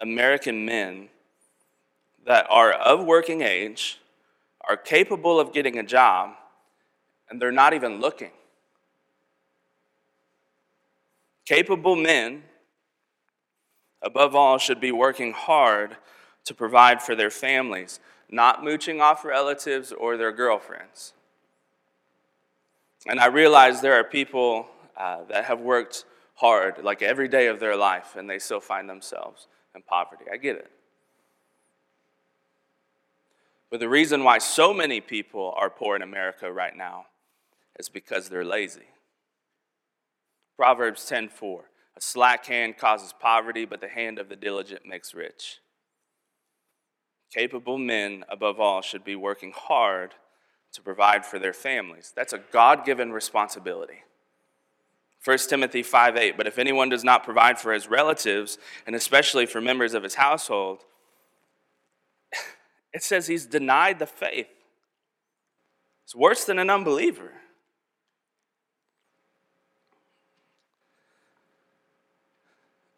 American 0.00 0.64
men 0.64 1.08
that 2.26 2.46
are 2.50 2.72
of 2.72 3.04
working 3.04 3.42
age, 3.42 4.00
are 4.68 4.76
capable 4.76 5.38
of 5.38 5.52
getting 5.52 5.78
a 5.78 5.84
job, 5.84 6.34
and 7.30 7.40
they're 7.40 7.52
not 7.52 7.74
even 7.74 8.00
looking. 8.00 8.30
Capable 11.44 11.96
men, 11.96 12.42
above 14.02 14.34
all, 14.34 14.58
should 14.58 14.80
be 14.80 14.92
working 14.92 15.32
hard 15.32 15.96
to 16.44 16.54
provide 16.54 17.02
for 17.02 17.14
their 17.14 17.30
families, 17.30 18.00
not 18.30 18.64
mooching 18.64 19.00
off 19.00 19.24
relatives 19.24 19.92
or 19.92 20.16
their 20.16 20.32
girlfriends. 20.32 21.12
And 23.06 23.20
I 23.20 23.26
realize 23.26 23.80
there 23.80 23.94
are 23.94 24.04
people 24.04 24.66
uh, 24.96 25.24
that 25.28 25.44
have 25.44 25.60
worked 25.60 26.04
hard, 26.34 26.82
like 26.82 27.02
every 27.02 27.28
day 27.28 27.46
of 27.46 27.60
their 27.60 27.76
life, 27.76 28.16
and 28.16 28.28
they 28.28 28.38
still 28.38 28.60
find 28.60 28.88
themselves 28.88 29.46
in 29.74 29.82
poverty. 29.82 30.24
I 30.32 30.36
get 30.36 30.56
it. 30.56 30.70
But 33.70 33.80
the 33.80 33.88
reason 33.88 34.24
why 34.24 34.38
so 34.38 34.72
many 34.72 35.00
people 35.00 35.54
are 35.56 35.70
poor 35.70 35.96
in 35.96 36.02
America 36.02 36.52
right 36.52 36.76
now 36.76 37.06
is 37.78 37.88
because 37.88 38.28
they're 38.28 38.44
lazy. 38.44 38.88
Proverbs 40.56 41.04
10:4 41.08 41.64
A 41.96 42.00
slack 42.00 42.46
hand 42.46 42.78
causes 42.78 43.12
poverty, 43.12 43.64
but 43.64 43.80
the 43.80 43.88
hand 43.88 44.18
of 44.18 44.28
the 44.28 44.36
diligent 44.36 44.86
makes 44.86 45.14
rich. 45.14 45.60
Capable 47.32 47.78
men, 47.78 48.24
above 48.28 48.60
all, 48.60 48.80
should 48.80 49.04
be 49.04 49.16
working 49.16 49.52
hard 49.52 50.14
to 50.72 50.82
provide 50.82 51.26
for 51.26 51.38
their 51.38 51.52
families. 51.52 52.12
That's 52.14 52.32
a 52.32 52.42
God 52.52 52.84
given 52.84 53.12
responsibility. 53.12 54.02
1 55.24 55.38
Timothy 55.48 55.82
5 55.82 56.16
8. 56.16 56.36
But 56.36 56.46
if 56.46 56.58
anyone 56.58 56.88
does 56.88 57.02
not 57.02 57.24
provide 57.24 57.58
for 57.58 57.72
his 57.72 57.88
relatives, 57.88 58.58
and 58.86 58.94
especially 58.94 59.46
for 59.46 59.60
members 59.60 59.92
of 59.94 60.02
his 60.02 60.14
household, 60.14 60.84
it 62.92 63.02
says 63.02 63.26
he's 63.26 63.46
denied 63.46 63.98
the 63.98 64.06
faith. 64.06 64.48
It's 66.04 66.14
worse 66.14 66.44
than 66.44 66.58
an 66.60 66.70
unbeliever. 66.70 67.32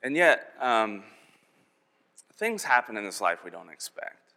And 0.02 0.16
yet, 0.16 0.52
um, 0.60 1.02
things 2.36 2.62
happen 2.62 2.96
in 2.96 3.04
this 3.04 3.20
life 3.20 3.40
we 3.44 3.50
don't 3.50 3.68
expect. 3.68 4.32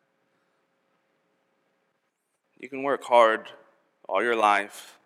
You 2.57 2.67
can 2.67 2.83
work 2.83 3.03
hard 3.03 3.49
all 4.07 4.23
your 4.23 4.35
life, 4.35 4.97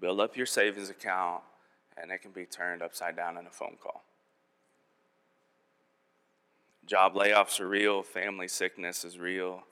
build 0.00 0.20
up 0.20 0.36
your 0.36 0.46
savings 0.46 0.90
account, 0.90 1.42
and 1.96 2.10
it 2.10 2.18
can 2.22 2.30
be 2.30 2.44
turned 2.44 2.82
upside 2.82 3.16
down 3.16 3.36
in 3.36 3.46
a 3.46 3.50
phone 3.50 3.76
call. 3.82 4.02
Job 6.86 7.14
layoffs 7.14 7.60
are 7.60 7.68
real, 7.68 8.02
family 8.02 8.48
sickness 8.48 9.04
is 9.04 9.18
real, 9.18 9.62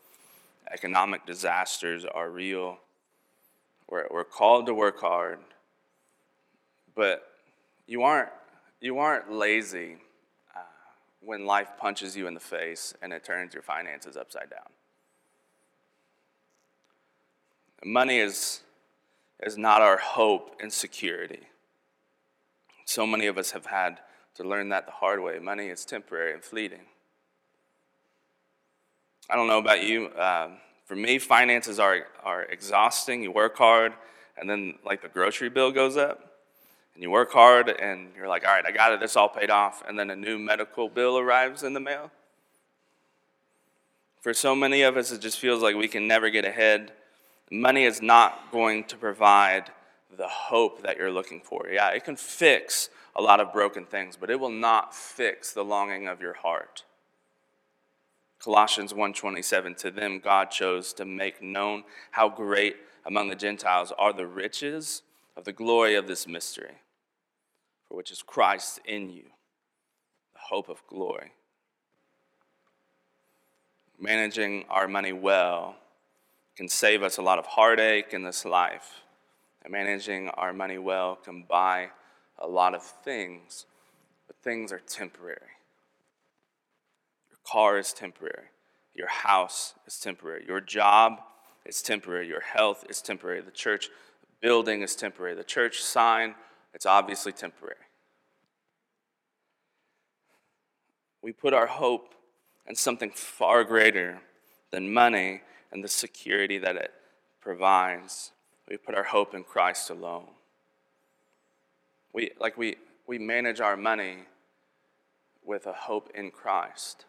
economic 0.73 1.27
disasters 1.27 2.05
are 2.05 2.31
real. 2.31 2.79
We're, 3.89 4.07
we're 4.11 4.25
called 4.25 4.67
to 4.67 4.75
work 4.75 5.01
hard, 5.01 5.41
but 6.95 7.27
you 7.87 8.03
aren't, 8.05 8.31
you 8.81 8.99
aren't 8.99 9.33
lazy 9.33 9.97
when 11.21 11.45
life 11.45 11.69
punches 11.79 12.17
you 12.17 12.27
in 12.27 12.35
the 12.35 12.41
face 12.41 12.95
and 13.03 13.13
it 13.13 13.25
turns 13.25 13.55
your 13.55 13.63
finances 13.63 14.17
upside 14.17 14.51
down. 14.51 14.69
Money 17.85 18.19
is, 18.19 18.61
is 19.43 19.57
not 19.57 19.81
our 19.81 19.97
hope 19.97 20.57
and 20.61 20.73
security. 20.73 21.41
So 22.85 23.07
many 23.07 23.27
of 23.27 23.39
us 23.39 23.53
have 23.53 23.67
had 23.67 24.01
to 24.35 24.45
learn 24.45 24.69
that 24.71 24.87
the 24.87 24.93
hard 24.93 25.23
way. 25.23 25.39
Money 25.39 25.69
is 25.69 25.85
temporary 25.85 26.35
and 26.35 26.43
fleeting. 26.43 26.83
I 29.29 29.37
don't 29.37 29.47
know 29.47 29.59
about 29.59 29.85
you. 29.85 30.07
Uh, 30.07 30.51
for 30.87 30.97
me, 30.97 31.19
finances 31.19 31.79
are, 31.79 32.07
are 32.25 32.43
exhausting. 32.43 33.23
You 33.23 33.31
work 33.31 33.57
hard, 33.57 33.93
and 34.37 34.51
then 34.51 34.75
like 34.85 35.03
the 35.03 35.09
grocery 35.09 35.49
bill 35.49 35.71
goes 35.71 35.97
up, 35.97 36.30
and 37.01 37.05
you 37.05 37.11
work 37.11 37.33
hard, 37.33 37.71
and 37.71 38.11
you're 38.15 38.29
like, 38.29 38.47
all 38.47 38.53
right, 38.53 38.67
I 38.67 38.73
got 38.73 38.93
it, 38.93 39.01
this 39.01 39.17
all 39.17 39.31
paid 39.31 39.49
off, 39.49 39.83
and 39.89 39.99
then 39.99 40.11
a 40.11 40.17
new 40.17 40.39
medical 40.39 40.91
bill 40.91 41.17
arrives 41.17 41.63
in 41.63 41.73
the 41.73 41.81
mail. 41.81 42.11
For 44.21 44.35
so 44.35 44.55
many 44.55 44.83
of 44.83 44.99
us, 44.99 45.11
it 45.11 45.23
just 45.23 45.39
feels 45.39 45.63
like 45.63 45.75
we 45.75 45.89
can 45.89 46.07
never 46.07 46.29
get 46.29 46.45
ahead 46.45 46.93
money 47.51 47.85
is 47.85 48.01
not 48.01 48.53
going 48.53 48.85
to 48.85 48.97
provide 48.97 49.71
the 50.17 50.29
hope 50.29 50.83
that 50.83 50.97
you're 50.97 51.11
looking 51.11 51.41
for. 51.41 51.69
Yeah, 51.71 51.89
it 51.89 52.05
can 52.05 52.17
fix 52.17 52.91
a 53.17 53.23
lot 53.23 53.41
of 53.41 53.53
broken 53.53 53.85
things, 53.85 54.17
but 54.17 54.31
it 54.31 54.39
will 54.39 54.51
not 54.51 54.95
fix 54.95 55.53
the 55.53 55.65
longing 55.65 56.07
of 56.07 56.21
your 56.21 56.35
heart. 56.35 56.85
Colossians 58.39 58.93
1:27 58.93 59.77
to 59.79 59.91
them 59.91 60.21
God 60.21 60.51
chose 60.51 60.93
to 60.95 61.05
make 61.05 61.43
known 61.43 61.85
how 62.13 62.29
great 62.29 62.77
among 63.05 63.29
the 63.29 63.35
Gentiles 63.35 63.93
are 63.99 64.13
the 64.13 64.27
riches 64.27 65.03
of 65.37 65.45
the 65.45 65.53
glory 65.53 65.95
of 65.95 66.07
this 66.07 66.27
mystery 66.27 66.77
for 67.91 67.97
which 67.97 68.11
is 68.11 68.23
Christ 68.23 68.81
in 68.87 69.11
you 69.11 69.25
the 70.33 70.41
hope 70.49 70.71
of 70.71 70.87
glory 70.87 71.33
managing 74.01 74.65
our 74.71 74.89
money 74.89 75.13
well 75.13 75.77
can 76.57 76.69
save 76.69 77.03
us 77.03 77.19
a 77.19 77.23
lot 77.23 77.39
of 77.39 77.47
heartache 77.47 78.13
in 78.13 78.23
this 78.23 78.45
life. 78.45 79.03
And 79.63 79.73
managing 79.73 80.31
our 80.31 80.53
money 80.53 80.79
well 80.79 81.17
can 81.17 81.45
buy 81.49 81.91
a 82.39 82.49
lot 82.49 82.75
of 82.75 82.83
things, 82.83 83.67
but 84.27 84.37
things 84.37 84.73
are 84.73 84.81
temporary. 84.81 85.59
Your 87.31 87.39
car 87.47 87.79
is 87.79 87.93
temporary. 87.93 88.47
Your 88.95 89.09
house 89.09 89.75
is 89.87 89.99
temporary. 89.99 90.45
Your 90.47 90.61
job 90.61 91.21
is 91.67 91.83
temporary. 91.83 92.27
Your 92.27 92.41
health 92.41 92.85
is 92.89 93.03
temporary. 93.03 93.43
The 93.43 93.51
church 93.51 93.91
building 94.41 94.81
is 94.81 94.97
temporary. 94.97 95.35
The 95.35 95.45
church 95.45 95.83
sign, 95.83 96.35
it's 96.75 96.87
obviously 96.87 97.33
temporary. 97.33 97.77
We 101.23 101.33
put 101.33 101.53
our 101.53 101.67
hope 101.67 102.15
in 102.67 102.75
something 102.75 103.11
far 103.11 103.65
greater 103.65 104.21
than 104.71 104.93
money 104.93 105.43
and 105.73 105.85
the 105.85 105.89
security 105.89 106.59
that 106.59 106.77
it 106.77 106.93
provides. 107.41 108.33
We 108.69 108.77
put 108.77 108.95
our 108.95 109.05
hope 109.05 109.35
in 109.35 109.45
Christ 109.45 109.91
alone. 109.91 110.29
We, 112.13 112.31
like 112.41 112.57
we, 112.57 112.77
we 113.07 113.19
manage 113.19 113.61
our 113.61 113.77
money 113.77 114.19
with 115.45 115.67
a 115.67 115.73
hope 115.73 116.11
in 116.15 116.31
Christ. 116.31 117.05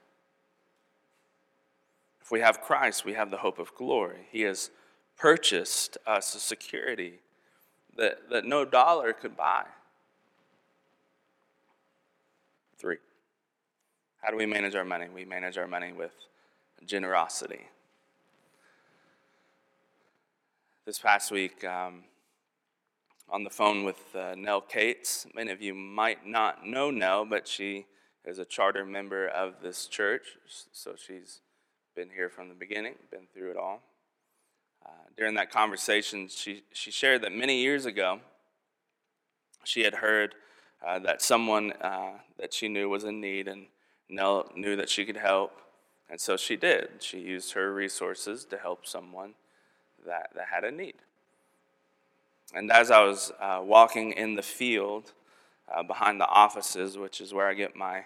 If 2.22 2.32
we 2.32 2.40
have 2.40 2.62
Christ, 2.62 3.06
we 3.06 3.14
have 3.14 3.32
the 3.32 3.38
hope 3.38 3.60
of 3.60 3.76
glory. 3.76 4.28
He 4.32 4.42
has 4.42 4.72
purchased 5.18 5.98
us 6.08 6.34
a 6.36 6.40
security 6.40 7.20
that, 7.98 8.30
that 8.30 8.46
no 8.46 8.66
dollar 8.66 9.14
could 9.14 9.36
buy. 9.36 9.64
Three. 12.78 12.98
How 14.22 14.32
do 14.32 14.38
we 14.38 14.46
manage 14.46 14.76
our 14.76 14.86
money? 14.86 15.08
We 15.14 15.26
manage 15.26 15.58
our 15.58 15.68
money 15.68 15.94
with 15.94 16.14
generosity 16.86 17.68
this 20.86 20.98
past 20.98 21.32
week 21.32 21.64
um, 21.64 22.04
on 23.30 23.44
the 23.44 23.50
phone 23.50 23.84
with 23.84 24.00
uh, 24.16 24.34
Nell 24.36 24.62
Cates. 24.62 25.28
Many 25.36 25.52
of 25.52 25.62
you 25.62 25.74
might 25.74 26.26
not 26.26 26.66
know 26.66 26.90
Nell, 26.90 27.24
but 27.24 27.48
she 27.48 27.86
is 28.26 28.40
a 28.40 28.46
charter 28.46 28.84
member 28.84 29.28
of 29.28 29.62
this 29.62 29.86
church, 29.86 30.38
so 30.72 30.96
she's 30.96 31.42
been 31.96 32.10
here 32.10 32.30
from 32.30 32.50
the 32.50 32.56
beginning, 32.56 32.96
been 33.12 33.28
through 33.34 33.52
it 33.52 33.58
all. 33.58 33.84
Uh, 34.86 34.90
during 35.18 35.36
that 35.36 35.52
conversation, 35.52 36.28
she, 36.28 36.64
she 36.74 36.92
shared 36.92 37.22
that 37.22 37.32
many 37.32 37.62
years 37.62 37.86
ago, 37.86 38.20
she 39.64 39.82
had 39.84 39.96
heard 39.96 40.36
uh, 40.86 41.00
that 41.00 41.22
someone 41.22 41.72
uh, 41.82 42.14
that 42.40 42.54
she 42.54 42.68
knew 42.68 42.90
was 42.90 43.04
in 43.04 43.22
need, 43.22 43.48
and 43.48 43.68
knew 44.10 44.76
that 44.76 44.90
she 44.90 45.06
could 45.06 45.18
help, 45.18 45.62
and 46.10 46.20
so 46.20 46.36
she 46.36 46.56
did. 46.56 46.90
She 47.00 47.20
used 47.20 47.54
her 47.54 47.74
resources 47.74 48.44
to 48.46 48.58
help 48.58 48.86
someone 48.86 49.34
that, 50.06 50.32
that 50.36 50.48
had 50.52 50.64
a 50.64 50.72
need. 50.72 50.96
And 52.54 52.72
as 52.72 52.92
I 52.92 53.04
was 53.04 53.32
uh, 53.40 53.62
walking 53.64 54.12
in 54.12 54.36
the 54.36 54.42
field 54.42 55.14
uh, 55.74 55.84
behind 55.84 56.20
the 56.20 56.28
offices, 56.28 56.98
which 56.98 57.22
is 57.22 57.34
where 57.34 57.48
I 57.48 57.54
get 57.54 57.76
my 57.76 58.04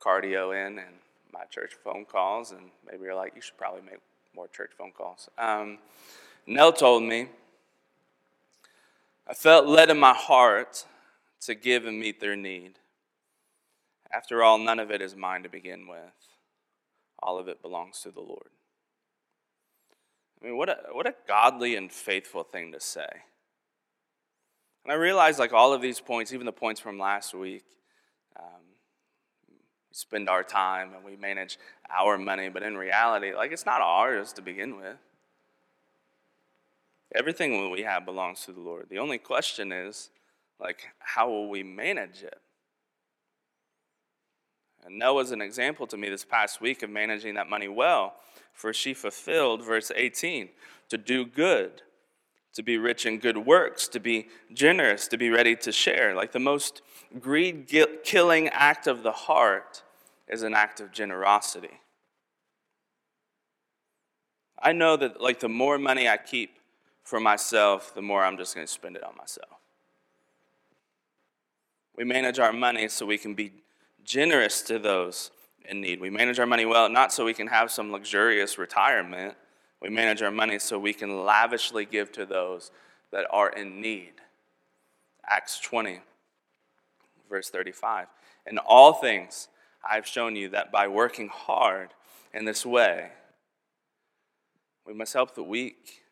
cardio 0.00 0.52
in 0.52 0.78
and 0.78 0.94
my 1.32 1.44
church 1.50 1.74
phone 1.84 2.04
calls, 2.04 2.52
and 2.52 2.70
maybe 2.90 3.04
you're 3.04 3.14
like, 3.14 3.34
you 3.34 3.42
should 3.42 3.58
probably 3.58 3.82
make 3.82 3.98
more 4.34 4.48
church 4.48 4.70
phone 4.76 4.92
calls. 4.92 5.28
Um, 5.38 5.78
Nell 6.46 6.72
told 6.72 7.02
me, 7.02 7.28
I 9.28 9.34
felt 9.34 9.66
led 9.66 9.90
in 9.90 9.98
my 9.98 10.14
heart 10.14 10.84
to 11.42 11.54
give 11.54 11.86
and 11.86 11.98
meet 11.98 12.20
their 12.20 12.36
need. 12.36 12.78
After 14.12 14.42
all, 14.42 14.58
none 14.58 14.78
of 14.78 14.90
it 14.90 15.00
is 15.00 15.16
mine 15.16 15.42
to 15.42 15.48
begin 15.48 15.86
with, 15.88 15.98
all 17.22 17.38
of 17.38 17.48
it 17.48 17.62
belongs 17.62 18.00
to 18.00 18.10
the 18.10 18.20
Lord. 18.20 18.50
I 20.40 20.46
mean, 20.46 20.56
what 20.56 20.68
a, 20.68 20.78
what 20.90 21.06
a 21.06 21.14
godly 21.26 21.76
and 21.76 21.90
faithful 21.90 22.42
thing 22.42 22.72
to 22.72 22.80
say. 22.80 23.08
And 24.84 24.92
I 24.92 24.96
realize, 24.96 25.38
like 25.38 25.52
all 25.52 25.72
of 25.72 25.80
these 25.80 26.00
points, 26.00 26.32
even 26.32 26.46
the 26.46 26.52
points 26.52 26.80
from 26.80 26.98
last 26.98 27.32
week, 27.32 27.64
um, 28.36 28.71
spend 29.92 30.28
our 30.28 30.42
time 30.42 30.90
and 30.94 31.04
we 31.04 31.16
manage 31.16 31.58
our 31.90 32.18
money, 32.18 32.48
but 32.48 32.62
in 32.62 32.76
reality, 32.76 33.34
like 33.34 33.52
it's 33.52 33.66
not 33.66 33.80
ours 33.80 34.32
to 34.34 34.42
begin 34.42 34.76
with. 34.76 34.96
Everything 37.14 37.70
we 37.70 37.82
have 37.82 38.04
belongs 38.04 38.44
to 38.46 38.52
the 38.52 38.60
Lord. 38.60 38.86
The 38.88 38.98
only 38.98 39.18
question 39.18 39.70
is, 39.70 40.08
like, 40.58 40.88
how 40.98 41.28
will 41.28 41.48
we 41.48 41.62
manage 41.62 42.22
it? 42.22 42.40
And 44.84 44.98
Noah's 44.98 45.30
an 45.30 45.42
example 45.42 45.86
to 45.88 45.96
me 45.96 46.08
this 46.08 46.24
past 46.24 46.60
week 46.60 46.82
of 46.82 46.90
managing 46.90 47.34
that 47.34 47.50
money 47.50 47.68
well 47.68 48.14
for 48.52 48.72
she 48.72 48.94
fulfilled, 48.94 49.64
verse 49.64 49.90
18, 49.94 50.48
to 50.88 50.98
do 50.98 51.24
good, 51.24 51.82
to 52.54 52.62
be 52.62 52.76
rich 52.76 53.06
in 53.06 53.18
good 53.18 53.38
works, 53.38 53.88
to 53.88 53.98
be 53.98 54.28
generous, 54.52 55.08
to 55.08 55.16
be 55.16 55.30
ready 55.30 55.56
to 55.56 55.72
share. 55.72 56.14
Like 56.14 56.32
the 56.32 56.38
most 56.38 56.82
greed 57.20 57.72
killing 58.04 58.48
act 58.48 58.86
of 58.86 59.02
the 59.02 59.12
heart 59.12 59.82
is 60.28 60.42
an 60.42 60.54
act 60.54 60.80
of 60.80 60.92
generosity. 60.92 61.80
I 64.58 64.72
know 64.72 64.96
that 64.96 65.20
like 65.20 65.40
the 65.40 65.48
more 65.48 65.78
money 65.78 66.08
I 66.08 66.16
keep 66.16 66.56
for 67.02 67.18
myself, 67.18 67.94
the 67.94 68.02
more 68.02 68.24
I'm 68.24 68.36
just 68.36 68.54
going 68.54 68.66
to 68.66 68.72
spend 68.72 68.96
it 68.96 69.02
on 69.02 69.16
myself. 69.16 69.50
We 71.96 72.04
manage 72.04 72.38
our 72.38 72.52
money 72.52 72.88
so 72.88 73.04
we 73.04 73.18
can 73.18 73.34
be 73.34 73.52
generous 74.04 74.62
to 74.62 74.78
those 74.78 75.30
in 75.68 75.80
need. 75.80 76.00
We 76.00 76.10
manage 76.10 76.38
our 76.38 76.46
money 76.46 76.64
well, 76.64 76.88
not 76.88 77.12
so 77.12 77.24
we 77.24 77.34
can 77.34 77.48
have 77.48 77.70
some 77.70 77.92
luxurious 77.92 78.56
retirement. 78.56 79.34
We 79.80 79.90
manage 79.90 80.22
our 80.22 80.30
money 80.30 80.58
so 80.58 80.78
we 80.78 80.92
can 80.92 81.24
lavishly 81.24 81.84
give 81.84 82.12
to 82.12 82.24
those 82.24 82.70
that 83.10 83.26
are 83.30 83.50
in 83.50 83.80
need. 83.80 84.12
Acts 85.28 85.60
20, 85.60 86.00
verse 87.32 87.48
35. 87.48 88.08
In 88.46 88.58
all 88.58 88.92
things, 88.92 89.48
I've 89.88 90.06
shown 90.06 90.36
you 90.36 90.50
that 90.50 90.70
by 90.70 90.86
working 90.86 91.28
hard 91.28 91.88
in 92.34 92.44
this 92.44 92.64
way, 92.66 93.08
we 94.86 94.92
must 94.92 95.14
help 95.14 95.34
the 95.34 95.42
weak. 95.42 96.02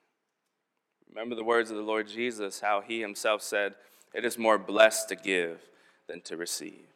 Remember 1.10 1.34
the 1.34 1.44
words 1.44 1.70
of 1.70 1.76
the 1.76 1.82
Lord 1.82 2.08
Jesus, 2.08 2.60
how 2.60 2.80
he 2.80 3.00
himself 3.00 3.42
said, 3.42 3.74
It 4.14 4.24
is 4.24 4.38
more 4.38 4.56
blessed 4.58 5.10
to 5.10 5.16
give 5.16 5.60
than 6.08 6.22
to 6.22 6.38
receive. 6.38 6.86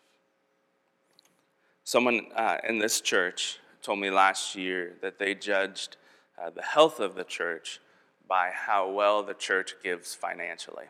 Someone 1.84 2.28
uh, 2.34 2.56
in 2.66 2.78
this 2.78 3.02
church 3.02 3.58
told 3.82 3.98
me 3.98 4.10
last 4.10 4.56
year 4.56 4.94
that 5.02 5.18
they 5.18 5.34
judged 5.34 5.98
uh, 6.42 6.48
the 6.48 6.62
health 6.62 6.98
of 6.98 7.14
the 7.14 7.24
church 7.24 7.78
by 8.26 8.50
how 8.54 8.90
well 8.90 9.22
the 9.22 9.34
church 9.34 9.74
gives 9.82 10.14
financially. 10.14 10.87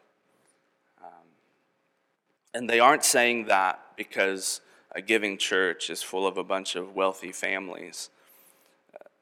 And 2.54 2.70
they 2.70 2.78
aren't 2.78 3.04
saying 3.04 3.46
that 3.46 3.80
because 3.96 4.60
a 4.92 5.02
giving 5.02 5.36
church 5.36 5.90
is 5.90 6.02
full 6.02 6.26
of 6.26 6.38
a 6.38 6.44
bunch 6.44 6.76
of 6.76 6.94
wealthy 6.94 7.32
families. 7.32 8.10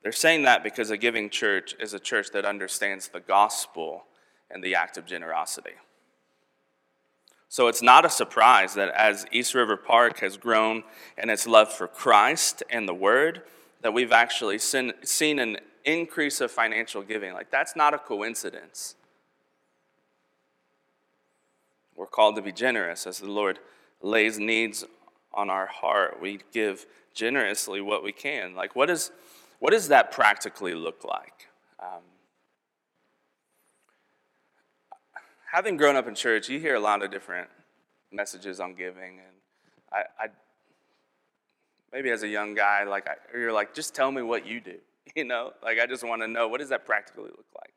They're 0.03 0.13
saying 0.13 0.43
that 0.43 0.63
because 0.63 0.91
a 0.91 0.99
giving 0.99 1.31
church 1.31 1.75
is 1.81 1.95
a 1.95 1.99
church 1.99 2.29
that 2.33 2.45
understands 2.45 3.09
the 3.09 3.21
gospel 3.21 4.05
and 4.51 4.63
the 4.63 4.75
act 4.75 4.99
of 4.99 5.07
generosity. 5.07 5.73
So 7.49 7.69
it's 7.69 7.83
not 7.83 8.05
a 8.05 8.11
surprise 8.11 8.75
that 8.75 8.91
as 8.91 9.27
East 9.31 9.55
River 9.55 9.77
Park 9.77 10.21
has 10.21 10.37
grown 10.37 10.85
in 11.17 11.31
its 11.31 11.47
love 11.47 11.73
for 11.73 11.87
Christ 11.87 12.63
and 12.71 12.89
the 12.89 12.95
Word, 12.95 13.43
that 13.83 13.93
we've 13.93 14.13
actually 14.13 14.59
seen, 14.59 14.93
seen 15.03 15.39
an 15.39 15.59
increase 15.85 16.41
of 16.41 16.51
financial 16.51 17.03
giving. 17.03 17.35
Like, 17.35 17.51
that's 17.51 17.77
not 17.77 17.95
a 17.95 17.99
coincidence. 17.99 18.95
We're 21.97 22.07
called 22.07 22.37
to 22.37 22.43
be 22.43 22.53
generous 22.53 23.07
as 23.07 23.19
the 23.19 23.31
Lord 23.31 23.59
lays 24.01 24.39
needs 24.39 24.85
on 25.33 25.51
our 25.51 25.67
heart. 25.67 26.19
We 26.21 26.41
give 26.53 26.87
generously 27.15 27.81
what 27.81 28.03
we 28.03 28.13
can. 28.13 28.55
Like, 28.55 28.75
what, 28.75 28.91
is, 28.91 29.11
what 29.59 29.71
does 29.71 29.89
that 29.89 30.11
practically 30.11 30.75
look 30.75 31.05
like? 31.05 31.49
Um, 31.81 32.03
having 35.53 35.77
grown 35.77 35.97
up 35.97 36.09
in 36.09 36.15
church, 36.15 36.49
you 36.49 36.59
hear 36.59 36.75
a 36.75 36.81
lot 36.81 37.03
of 37.03 37.11
different 37.11 37.49
messages 38.11 38.61
on 38.61 38.75
giving, 38.75 39.19
and 39.19 39.37
I, 39.93 40.25
I 40.25 40.27
maybe 41.93 42.11
as 42.11 42.23
a 42.23 42.29
young 42.29 42.55
guy, 42.55 42.85
like 42.85 43.07
I, 43.07 43.15
you're 43.37 43.53
like, 43.53 43.75
just 43.75 43.95
tell 43.95 44.11
me 44.11 44.23
what 44.23 44.47
you 44.47 44.61
do. 44.61 44.77
You 45.17 45.25
know, 45.25 45.53
like 45.63 45.79
I 45.79 45.87
just 45.87 46.05
want 46.05 46.23
to 46.23 46.29
know 46.29 46.49
what 46.49 46.61
does 46.61 46.71
that 46.71 46.87
practically 46.87 47.25
look 47.25 47.45
like. 47.57 47.75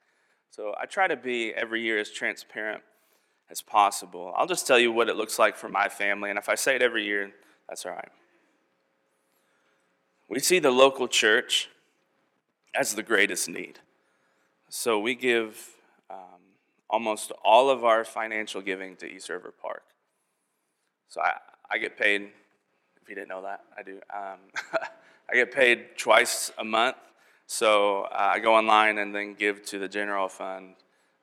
So 0.51 0.73
I 0.79 0.85
try 0.85 1.07
to 1.07 1.17
be 1.17 1.53
every 1.53 1.81
year 1.81 1.97
as 1.99 2.09
transparent 2.11 2.81
as 3.49 3.61
possible. 3.61 4.33
I'll 4.35 4.47
just 4.47 4.65
tell 4.65 4.79
you 4.79 4.91
what 4.91 5.09
it 5.09 5.15
looks 5.15 5.37
like 5.37 5.55
for 5.55 5.69
my 5.69 5.89
family, 5.89 6.29
and 6.29 6.39
if 6.39 6.49
I 6.49 6.55
say 6.55 6.75
it 6.75 6.81
every 6.81 7.05
year, 7.05 7.31
that's 7.69 7.85
all 7.85 7.91
right. 7.91 8.11
We 10.27 10.39
see 10.39 10.59
the 10.59 10.71
local 10.71 11.07
church 11.07 11.69
as 12.73 12.95
the 12.95 13.03
greatest 13.03 13.47
need. 13.47 13.79
So 14.69 14.99
we 14.99 15.15
give 15.15 15.75
um, 16.09 16.41
almost 16.89 17.31
all 17.43 17.69
of 17.69 17.85
our 17.85 18.03
financial 18.03 18.61
giving 18.61 18.95
to 18.97 19.05
East 19.05 19.29
River 19.29 19.53
Park. 19.61 19.83
So 21.07 21.21
I, 21.21 21.37
I 21.69 21.77
get 21.77 21.97
paid 21.97 22.29
if 23.05 23.09
you 23.09 23.15
didn't 23.15 23.29
know 23.29 23.43
that, 23.43 23.61
I 23.77 23.83
do. 23.83 23.99
Um, 24.11 24.39
I 25.29 25.35
get 25.35 25.53
paid 25.53 25.95
twice 25.95 26.51
a 26.57 26.63
month, 26.63 26.95
so 27.45 28.01
uh, 28.11 28.31
I 28.33 28.39
go 28.39 28.55
online 28.55 28.97
and 28.97 29.13
then 29.13 29.35
give 29.35 29.63
to 29.67 29.77
the 29.77 29.87
general 29.87 30.27
fund 30.27 30.73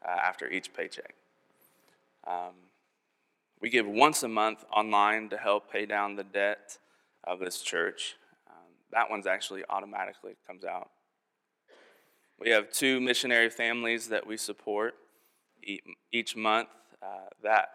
uh, 0.06 0.08
after 0.08 0.48
each 0.48 0.72
paycheck. 0.72 1.16
Um, 2.26 2.54
we 3.60 3.70
give 3.70 3.86
once 3.86 4.22
a 4.22 4.28
month 4.28 4.64
online 4.74 5.28
to 5.30 5.36
help 5.36 5.70
pay 5.70 5.86
down 5.86 6.16
the 6.16 6.24
debt 6.24 6.78
of 7.24 7.38
this 7.38 7.62
church. 7.62 8.16
Um, 8.48 8.56
that 8.92 9.08
one's 9.08 9.26
actually 9.26 9.62
automatically 9.68 10.36
comes 10.46 10.64
out. 10.64 10.90
We 12.38 12.50
have 12.50 12.72
two 12.72 13.00
missionary 13.00 13.50
families 13.50 14.08
that 14.08 14.26
we 14.26 14.36
support 14.36 14.94
each 16.10 16.34
month. 16.34 16.68
Uh, 17.00 17.28
that 17.44 17.68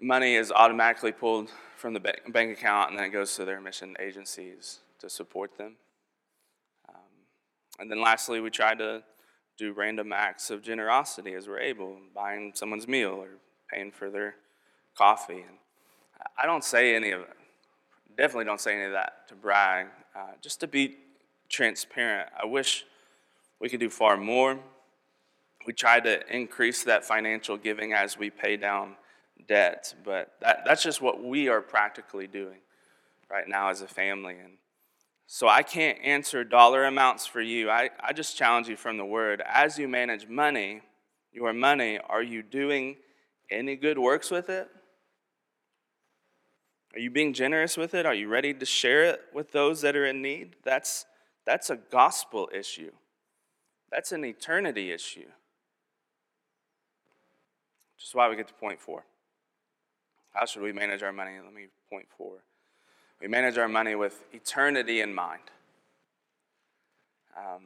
money 0.00 0.34
is 0.34 0.50
automatically 0.50 1.12
pulled 1.12 1.50
from 1.76 1.94
the 1.94 2.00
bank 2.00 2.58
account 2.58 2.90
and 2.90 2.98
then 2.98 3.06
it 3.06 3.10
goes 3.10 3.36
to 3.36 3.44
their 3.44 3.60
mission 3.60 3.94
agencies 4.00 4.80
to 4.98 5.08
support 5.08 5.56
them. 5.56 5.76
Um, 6.88 6.94
and 7.78 7.90
then 7.90 8.00
lastly, 8.00 8.40
we 8.40 8.50
try 8.50 8.74
to 8.74 9.02
do 9.56 9.72
random 9.72 10.12
acts 10.12 10.50
of 10.50 10.62
generosity 10.62 11.34
as 11.34 11.48
we're 11.48 11.60
able, 11.60 11.96
buying 12.14 12.52
someone's 12.54 12.86
meal 12.86 13.12
or 13.12 13.28
paying 13.72 13.90
for 13.90 14.10
their 14.10 14.36
coffee. 14.96 15.44
And 15.46 15.58
I 16.38 16.46
don't 16.46 16.64
say 16.64 16.94
any 16.94 17.10
of 17.10 17.22
it, 17.22 17.36
definitely 18.16 18.44
don't 18.44 18.60
say 18.60 18.74
any 18.74 18.84
of 18.84 18.92
that 18.92 19.28
to 19.28 19.34
brag, 19.34 19.86
uh, 20.14 20.32
just 20.40 20.60
to 20.60 20.66
be 20.66 20.96
transparent. 21.48 22.30
I 22.40 22.46
wish 22.46 22.84
we 23.60 23.68
could 23.68 23.80
do 23.80 23.90
far 23.90 24.16
more. 24.16 24.58
We 25.66 25.72
try 25.72 26.00
to 26.00 26.20
increase 26.34 26.84
that 26.84 27.04
financial 27.04 27.56
giving 27.56 27.92
as 27.92 28.18
we 28.18 28.30
pay 28.30 28.56
down 28.56 28.96
debt, 29.48 29.94
but 30.04 30.32
that, 30.40 30.62
that's 30.64 30.82
just 30.82 31.00
what 31.00 31.22
we 31.22 31.48
are 31.48 31.60
practically 31.60 32.26
doing 32.26 32.58
right 33.30 33.48
now 33.48 33.68
as 33.68 33.82
a 33.82 33.88
family. 33.88 34.36
And 34.42 34.54
so 35.26 35.48
I 35.48 35.62
can't 35.62 35.98
answer 36.04 36.44
dollar 36.44 36.84
amounts 36.84 37.26
for 37.26 37.40
you. 37.40 37.68
I, 37.68 37.90
I 38.00 38.12
just 38.12 38.36
challenge 38.36 38.68
you 38.68 38.76
from 38.76 38.96
the 38.96 39.04
word. 39.04 39.42
As 39.44 39.76
you 39.78 39.88
manage 39.88 40.28
money, 40.28 40.82
your 41.32 41.52
money, 41.52 41.98
are 41.98 42.22
you 42.22 42.42
doing 42.42 42.96
any 43.50 43.76
good 43.76 43.98
works 43.98 44.30
with 44.30 44.48
it? 44.48 44.68
Are 46.94 47.00
you 47.00 47.10
being 47.10 47.34
generous 47.34 47.76
with 47.76 47.92
it? 47.92 48.06
Are 48.06 48.14
you 48.14 48.28
ready 48.28 48.54
to 48.54 48.64
share 48.64 49.04
it 49.04 49.20
with 49.34 49.52
those 49.52 49.82
that 49.82 49.96
are 49.96 50.06
in 50.06 50.22
need? 50.22 50.56
That's, 50.64 51.04
that's 51.44 51.68
a 51.70 51.76
gospel 51.76 52.48
issue. 52.54 52.92
That's 53.90 54.12
an 54.12 54.24
eternity 54.24 54.92
issue. 54.92 55.26
Which 57.96 58.06
is 58.06 58.14
why 58.14 58.28
we 58.30 58.36
get 58.36 58.48
to 58.48 58.54
point 58.54 58.80
four. 58.80 59.04
How 60.32 60.46
should 60.46 60.62
we 60.62 60.72
manage 60.72 61.02
our 61.02 61.12
money? 61.12 61.32
Let 61.42 61.52
me 61.52 61.66
point 61.90 62.06
four. 62.16 62.38
We 63.20 63.28
manage 63.28 63.56
our 63.56 63.68
money 63.68 63.94
with 63.94 64.24
eternity 64.32 65.00
in 65.00 65.14
mind. 65.14 65.42
Um, 67.36 67.62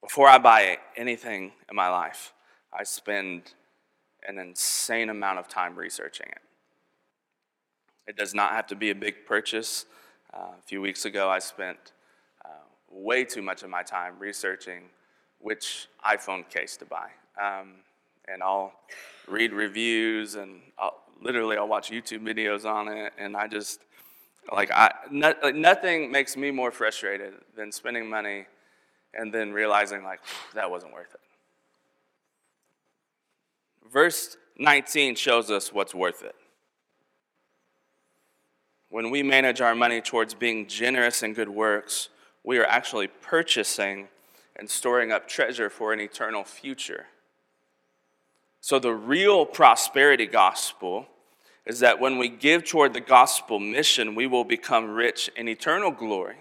before 0.00 0.28
I 0.28 0.38
buy 0.38 0.78
anything 0.96 1.52
in 1.68 1.76
my 1.76 1.88
life, 1.88 2.32
I 2.72 2.84
spend 2.84 3.54
an 4.26 4.38
insane 4.38 5.10
amount 5.10 5.38
of 5.38 5.48
time 5.48 5.74
researching 5.74 6.28
it. 6.28 6.42
It 8.06 8.16
does 8.16 8.34
not 8.34 8.52
have 8.52 8.66
to 8.68 8.76
be 8.76 8.90
a 8.90 8.94
big 8.94 9.26
purchase. 9.26 9.86
Uh, 10.32 10.52
a 10.58 10.62
few 10.64 10.80
weeks 10.80 11.04
ago, 11.04 11.28
I 11.28 11.40
spent 11.40 11.92
uh, 12.44 12.48
way 12.90 13.24
too 13.24 13.42
much 13.42 13.62
of 13.62 13.70
my 13.70 13.82
time 13.82 14.14
researching 14.18 14.84
which 15.40 15.88
iPhone 16.06 16.48
case 16.48 16.76
to 16.78 16.84
buy. 16.84 17.10
Um, 17.40 17.74
and 18.26 18.42
I'll 18.42 18.72
read 19.26 19.52
reviews 19.52 20.36
and 20.36 20.60
I'll, 20.78 21.02
literally 21.22 21.56
I'll 21.56 21.68
watch 21.68 21.90
YouTube 21.90 22.20
videos 22.20 22.64
on 22.64 22.88
it, 22.88 23.12
and 23.18 23.36
I 23.36 23.46
just 23.48 23.80
like 24.52 24.70
I 24.70 24.92
like 25.42 25.54
nothing 25.54 26.10
makes 26.10 26.36
me 26.36 26.50
more 26.50 26.70
frustrated 26.70 27.34
than 27.56 27.72
spending 27.72 28.08
money 28.08 28.46
and 29.14 29.32
then 29.32 29.52
realizing 29.52 30.04
like 30.04 30.20
that 30.54 30.70
wasn't 30.70 30.92
worth 30.92 31.14
it. 31.14 31.20
Verse 33.90 34.36
19 34.58 35.14
shows 35.14 35.50
us 35.50 35.72
what's 35.72 35.94
worth 35.94 36.22
it. 36.22 36.34
When 38.90 39.10
we 39.10 39.22
manage 39.22 39.60
our 39.60 39.74
money 39.74 40.00
towards 40.00 40.34
being 40.34 40.66
generous 40.66 41.22
in 41.22 41.34
good 41.34 41.48
works, 41.48 42.08
we 42.42 42.58
are 42.58 42.64
actually 42.64 43.06
purchasing 43.06 44.08
and 44.56 44.68
storing 44.68 45.12
up 45.12 45.28
treasure 45.28 45.70
for 45.70 45.92
an 45.92 46.00
eternal 46.00 46.42
future. 46.42 47.06
So, 48.60 48.78
the 48.78 48.92
real 48.92 49.46
prosperity 49.46 50.26
gospel 50.26 51.06
is 51.64 51.80
that 51.80 52.00
when 52.00 52.18
we 52.18 52.28
give 52.28 52.64
toward 52.64 52.94
the 52.94 53.00
gospel 53.00 53.60
mission, 53.60 54.14
we 54.14 54.26
will 54.26 54.44
become 54.44 54.90
rich 54.90 55.30
in 55.36 55.48
eternal 55.48 55.90
glory. 55.90 56.36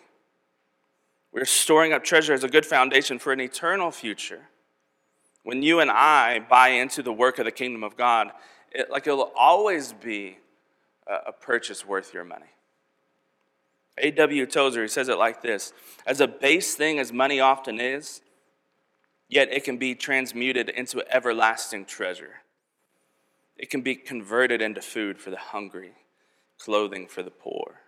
We're 1.32 1.45
storing 1.45 1.93
up 1.93 2.03
treasure 2.03 2.34
as 2.34 2.43
a 2.43 2.49
good 2.49 2.65
foundation 2.65 3.19
for 3.19 3.34
an 3.34 3.41
eternal 3.41 3.91
future. 3.91 4.41
When 5.43 5.62
you 5.62 5.80
and 5.80 5.91
I 5.91 6.39
buy 6.39 6.69
into 6.69 7.03
the 7.03 7.13
work 7.13 7.39
of 7.39 7.45
the 7.45 7.51
kingdom 7.51 7.84
of 7.84 7.95
God, 7.95 8.32
it, 8.72 8.89
like 8.89 9.05
it'll 9.05 9.32
always 9.38 9.93
be 9.93 10.38
a, 11.05 11.28
a 11.28 11.32
purchase 11.32 11.86
worth 11.86 12.13
your 12.13 12.24
money. 12.24 12.47
A.W. 13.99 14.45
Tozer, 14.45 14.84
he 14.84 14.88
says 14.88 15.09
it 15.09 15.18
like 15.18 15.41
this 15.41 15.74
As 16.05 16.22
a 16.22 16.28
base 16.28 16.76
thing 16.76 16.99
as 16.99 17.11
money 17.11 17.39
often 17.39 17.80
is, 17.80 18.22
yet 19.30 19.51
it 19.51 19.63
can 19.63 19.78
be 19.78 19.95
transmuted 19.95 20.69
into 20.69 21.03
everlasting 21.13 21.86
treasure. 21.86 22.41
It 23.57 23.69
can 23.69 23.82
be 23.82 23.95
converted 23.95 24.61
into 24.61 24.82
food 24.82 25.19
for 25.19 25.30
the 25.30 25.38
hungry, 25.38 25.93
clothing 26.57 27.07
for 27.07 27.23
the 27.23 27.32
poor. 27.32 27.82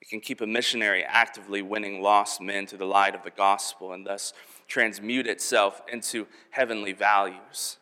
It 0.00 0.08
can 0.08 0.20
keep 0.20 0.40
a 0.40 0.46
missionary 0.46 1.04
actively 1.04 1.62
winning 1.62 2.02
lost 2.02 2.40
men 2.40 2.66
to 2.66 2.76
the 2.76 2.86
light 2.86 3.14
of 3.14 3.22
the 3.22 3.30
gospel 3.30 3.92
and 3.92 4.06
thus 4.06 4.32
transmute 4.66 5.26
itself 5.26 5.82
into 5.92 6.26
heavenly 6.50 6.92
values. 6.92 7.76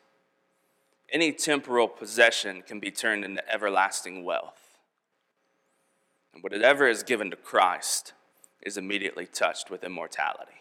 Any 1.11 1.33
temporal 1.33 1.89
possession 1.89 2.63
can 2.63 2.81
be 2.81 2.91
turned 2.91 3.25
into 3.25 3.49
everlasting 3.51 4.25
wealth. 4.25 4.79
And 6.35 6.43
whatever 6.43 6.87
is 6.87 7.03
given 7.03 7.31
to 7.31 7.37
Christ 7.37 8.13
is 8.63 8.77
immediately 8.77 9.25
touched 9.25 9.71
with 9.71 9.85
immortality. 9.85 10.58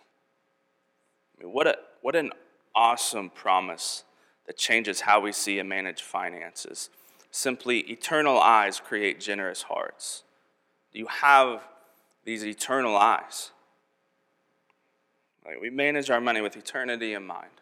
I 1.37 1.43
mean, 1.43 1.53
what, 1.53 1.67
a, 1.67 1.77
what 2.01 2.15
an 2.15 2.31
awesome 2.75 3.29
promise 3.29 4.03
that 4.45 4.57
changes 4.57 5.01
how 5.01 5.19
we 5.19 5.31
see 5.31 5.59
and 5.59 5.67
manage 5.67 6.01
finances. 6.01 6.89
simply 7.29 7.79
eternal 7.79 8.39
eyes 8.39 8.79
create 8.79 9.19
generous 9.19 9.63
hearts? 9.63 10.23
You 10.93 11.07
have 11.07 11.61
these 12.23 12.43
eternal 12.43 12.95
eyes? 12.95 13.51
Like 15.45 15.61
we 15.61 15.69
manage 15.69 16.09
our 16.09 16.19
money 16.19 16.41
with 16.41 16.57
eternity 16.57 17.13
in 17.13 17.25
mind. 17.25 17.61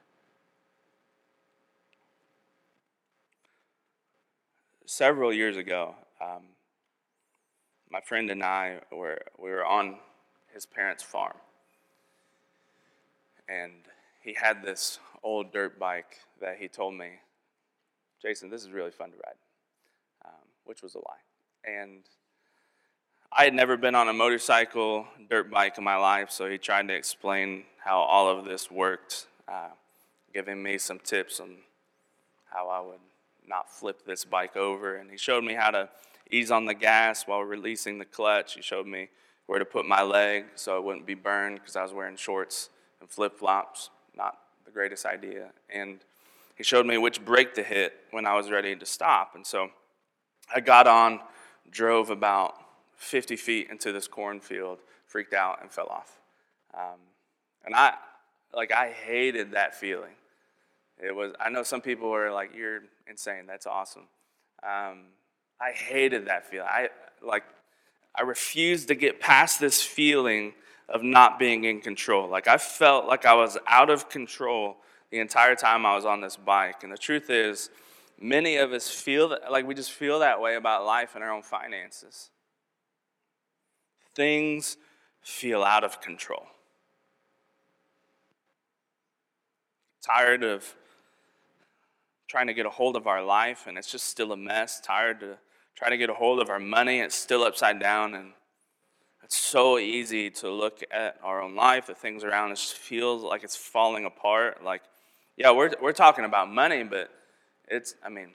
Several 4.85 5.33
years 5.33 5.57
ago, 5.57 5.95
um, 6.21 6.43
my 7.91 7.99
friend 8.01 8.31
and 8.31 8.41
I 8.41 8.79
were 8.91 9.19
we 9.37 9.49
were 9.49 9.65
on 9.65 9.97
his 10.53 10.65
parents' 10.65 11.03
farm, 11.03 11.35
and 13.47 13.71
he 14.21 14.33
had 14.33 14.63
this 14.63 14.99
old 15.23 15.51
dirt 15.51 15.79
bike 15.79 16.19
that 16.41 16.57
he 16.57 16.67
told 16.67 16.93
me, 16.95 17.09
Jason, 18.21 18.49
this 18.49 18.63
is 18.63 18.71
really 18.71 18.91
fun 18.91 19.11
to 19.11 19.17
ride, 19.17 19.35
um, 20.25 20.47
which 20.65 20.81
was 20.81 20.95
a 20.95 20.99
lie. 20.99 21.23
And 21.65 22.01
I 23.31 23.43
had 23.43 23.53
never 23.53 23.77
been 23.77 23.95
on 23.95 24.07
a 24.07 24.13
motorcycle, 24.13 25.07
dirt 25.29 25.51
bike 25.51 25.77
in 25.77 25.83
my 25.83 25.97
life, 25.97 26.31
so 26.31 26.49
he 26.49 26.57
tried 26.57 26.87
to 26.87 26.93
explain 26.93 27.65
how 27.83 27.99
all 27.99 28.29
of 28.29 28.45
this 28.45 28.71
worked, 28.71 29.27
uh, 29.47 29.69
giving 30.33 30.61
me 30.61 30.77
some 30.77 30.99
tips 30.99 31.39
on 31.39 31.57
how 32.45 32.69
I 32.69 32.79
would 32.79 32.99
not 33.47 33.69
flip 33.69 34.05
this 34.05 34.25
bike 34.25 34.55
over. 34.55 34.95
And 34.95 35.11
he 35.11 35.17
showed 35.17 35.43
me 35.43 35.53
how 35.53 35.71
to 35.71 35.89
ease 36.31 36.49
on 36.49 36.65
the 36.65 36.73
gas 36.73 37.27
while 37.27 37.41
releasing 37.41 37.99
the 37.99 38.05
clutch. 38.05 38.55
He 38.55 38.61
showed 38.61 38.87
me 38.87 39.09
where 39.45 39.59
to 39.59 39.65
put 39.65 39.85
my 39.85 40.01
leg 40.01 40.45
so 40.55 40.77
it 40.77 40.83
wouldn't 40.83 41.05
be 41.05 41.13
burned 41.13 41.59
because 41.59 41.75
I 41.75 41.83
was 41.83 41.93
wearing 41.93 42.15
shorts 42.15 42.69
and 43.05 43.11
flip 43.11 43.37
flops. 43.37 43.91
Not 44.17 44.35
the 44.65 44.71
greatest 44.71 45.05
idea. 45.05 45.51
And 45.69 45.99
he 46.55 46.63
showed 46.63 46.87
me 46.87 46.97
which 46.97 47.23
brake 47.23 47.53
to 47.53 47.61
hit 47.61 47.93
when 48.09 48.25
I 48.25 48.33
was 48.33 48.49
ready 48.49 48.75
to 48.75 48.85
stop. 48.85 49.35
And 49.35 49.45
so 49.45 49.69
I 50.53 50.59
got 50.59 50.87
on, 50.87 51.19
drove 51.69 52.09
about 52.09 52.55
50 52.95 53.35
feet 53.35 53.67
into 53.69 53.91
this 53.91 54.07
cornfield, 54.07 54.79
freaked 55.05 55.35
out, 55.35 55.61
and 55.61 55.69
fell 55.69 55.85
off. 55.87 56.17
Um, 56.73 56.99
and 57.63 57.75
I, 57.75 57.93
like, 58.51 58.71
I 58.71 58.89
hated 58.89 59.51
that 59.51 59.75
feeling. 59.75 60.13
It 60.97 61.15
was, 61.15 61.33
I 61.39 61.51
know 61.51 61.61
some 61.61 61.81
people 61.81 62.09
are 62.11 62.31
like, 62.31 62.55
you're 62.55 62.81
insane. 63.05 63.45
That's 63.45 63.67
awesome. 63.67 64.07
Um, 64.63 65.01
I 65.61 65.73
hated 65.73 66.25
that 66.25 66.47
feeling. 66.47 66.67
I, 66.67 66.89
like, 67.21 67.43
I 68.15 68.23
refused 68.23 68.87
to 68.87 68.95
get 68.95 69.19
past 69.19 69.59
this 69.59 69.83
feeling 69.83 70.53
of 70.89 71.03
not 71.03 71.39
being 71.39 71.63
in 71.63 71.81
control. 71.81 72.29
Like, 72.29 72.47
I 72.47 72.57
felt 72.57 73.07
like 73.07 73.25
I 73.25 73.33
was 73.33 73.57
out 73.67 73.89
of 73.89 74.09
control 74.09 74.77
the 75.11 75.19
entire 75.19 75.55
time 75.55 75.85
I 75.85 75.95
was 75.95 76.05
on 76.05 76.21
this 76.21 76.35
bike. 76.35 76.83
And 76.83 76.91
the 76.91 76.97
truth 76.97 77.29
is, 77.29 77.69
many 78.19 78.57
of 78.57 78.71
us 78.71 78.89
feel 78.89 79.29
that, 79.29 79.51
like 79.51 79.65
we 79.65 79.73
just 79.73 79.91
feel 79.91 80.19
that 80.19 80.39
way 80.41 80.55
about 80.55 80.85
life 80.85 81.15
and 81.15 81.23
our 81.23 81.31
own 81.31 81.41
finances. 81.41 82.29
Things 84.13 84.77
feel 85.21 85.63
out 85.63 85.83
of 85.83 86.01
control. 86.01 86.45
Tired 90.01 90.43
of 90.43 90.75
trying 92.27 92.47
to 92.47 92.53
get 92.53 92.65
a 92.65 92.69
hold 92.69 92.95
of 92.95 93.07
our 93.07 93.23
life 93.23 93.65
and 93.67 93.77
it's 93.77 93.91
just 93.91 94.07
still 94.07 94.31
a 94.31 94.37
mess. 94.37 94.79
Tired 94.79 95.19
to 95.21 95.37
try 95.75 95.89
to 95.89 95.97
get 95.97 96.09
a 96.09 96.13
hold 96.13 96.39
of 96.39 96.49
our 96.49 96.59
money, 96.59 96.99
it's 96.99 97.15
still 97.15 97.43
upside 97.43 97.79
down. 97.79 98.13
And 98.13 98.33
it's 99.25 99.37
so 99.37 99.79
easy 99.79 100.29
to 100.29 100.51
look 100.51 100.83
at 100.91 101.17
our 101.23 101.41
own 101.41 101.55
life, 101.55 101.87
the 101.87 101.95
things 101.95 102.23
around 102.23 102.51
us 102.51 102.71
feels 102.71 103.23
like 103.23 103.43
it's 103.43 103.55
falling 103.55 104.05
apart. 104.05 104.63
Like, 104.63 104.83
yeah, 105.35 105.49
we're, 105.49 105.71
we're 105.81 105.93
talking 105.93 106.25
about 106.25 106.51
money, 106.51 106.83
but 106.83 107.09
it's, 107.67 107.95
I 108.05 108.09
mean, 108.09 108.29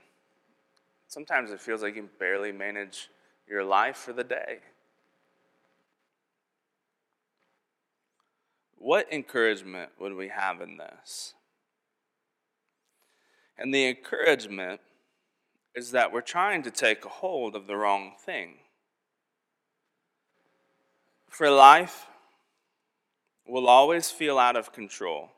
sometimes 1.07 1.53
it 1.53 1.61
feels 1.61 1.80
like 1.80 1.95
you 1.95 2.09
barely 2.18 2.51
manage 2.51 3.09
your 3.49 3.62
life 3.62 3.99
for 3.99 4.12
the 4.12 4.24
day. 4.24 4.59
What 8.76 9.12
encouragement 9.12 9.91
would 10.01 10.14
we 10.14 10.26
have 10.26 10.61
in 10.61 10.76
this? 10.76 11.34
And 13.57 13.72
the 13.72 13.86
encouragement 13.86 14.80
is 15.76 15.93
that 15.93 16.12
we're 16.12 16.20
trying 16.20 16.64
to 16.64 16.70
take 16.72 17.05
a 17.05 17.09
hold 17.09 17.55
of 17.55 17.68
the 17.68 17.76
wrong 17.76 18.14
thing. 18.18 18.55
For 21.31 21.49
life 21.49 22.07
will 23.47 23.68
always 23.68 24.11
feel 24.11 24.39
out 24.39 24.57
of 24.57 24.72
control 24.72 25.31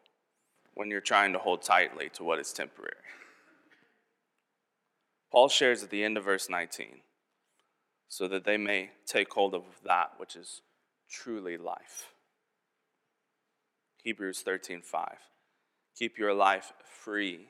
when 0.75 0.91
you're 0.91 1.03
trying 1.03 1.35
to 1.35 1.39
hold 1.39 1.63
tightly 1.63 2.09
to 2.15 2.25
what 2.25 2.39
is 2.39 2.53
temporary. 2.53 2.97
Paul 5.31 5.49
shares 5.49 5.83
at 5.83 5.91
the 5.91 6.03
end 6.03 6.17
of 6.17 6.25
verse 6.25 6.49
19 6.49 7.03
so 8.09 8.27
that 8.27 8.45
they 8.45 8.57
may 8.57 8.91
take 9.07 9.33
hold 9.33 9.55
of 9.55 9.65
that 9.85 10.13
which 10.17 10.35
is 10.35 10.63
truly 11.11 11.57
life. 11.59 12.15
Hebrews 14.03 14.43
13:5 14.43 15.19
Keep 15.97 16.19
your 16.19 16.33
life 16.33 16.73
free 16.85 17.49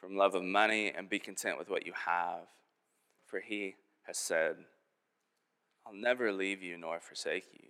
from 0.00 0.16
love 0.16 0.34
of 0.34 0.42
money 0.42 0.90
and 0.90 1.08
be 1.08 1.20
content 1.20 1.56
with 1.56 1.70
what 1.70 1.86
you 1.86 1.92
have 1.92 2.48
for 3.24 3.40
he 3.40 3.76
has 4.06 4.18
said 4.18 4.56
I'll 5.92 6.00
never 6.00 6.32
leave 6.32 6.62
you 6.62 6.78
nor 6.78 7.00
forsake 7.00 7.46
you. 7.52 7.68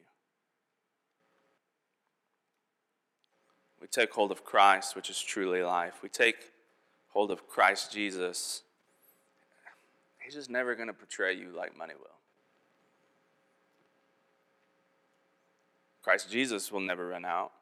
We 3.81 3.89
take 3.89 4.13
hold 4.13 4.31
of 4.31 4.45
Christ, 4.45 4.95
which 4.95 5.11
is 5.11 5.21
truly 5.21 5.63
life. 5.63 6.03
We 6.03 6.09
take 6.09 6.53
hold 7.09 7.33
of 7.33 7.49
Christ 7.49 7.93
Jesus. 7.93 8.63
He's 10.25 10.35
just 10.35 10.51
never 10.51 10.77
going 10.77 10.87
to 10.87 10.95
portray 10.95 11.35
you 11.35 11.51
like 11.51 11.77
money 11.77 11.95
will. 11.99 12.07
Christ 16.03 16.31
Jesus 16.31 16.71
will 16.71 16.81
never 16.81 17.09
run 17.09 17.25
out. 17.25 17.53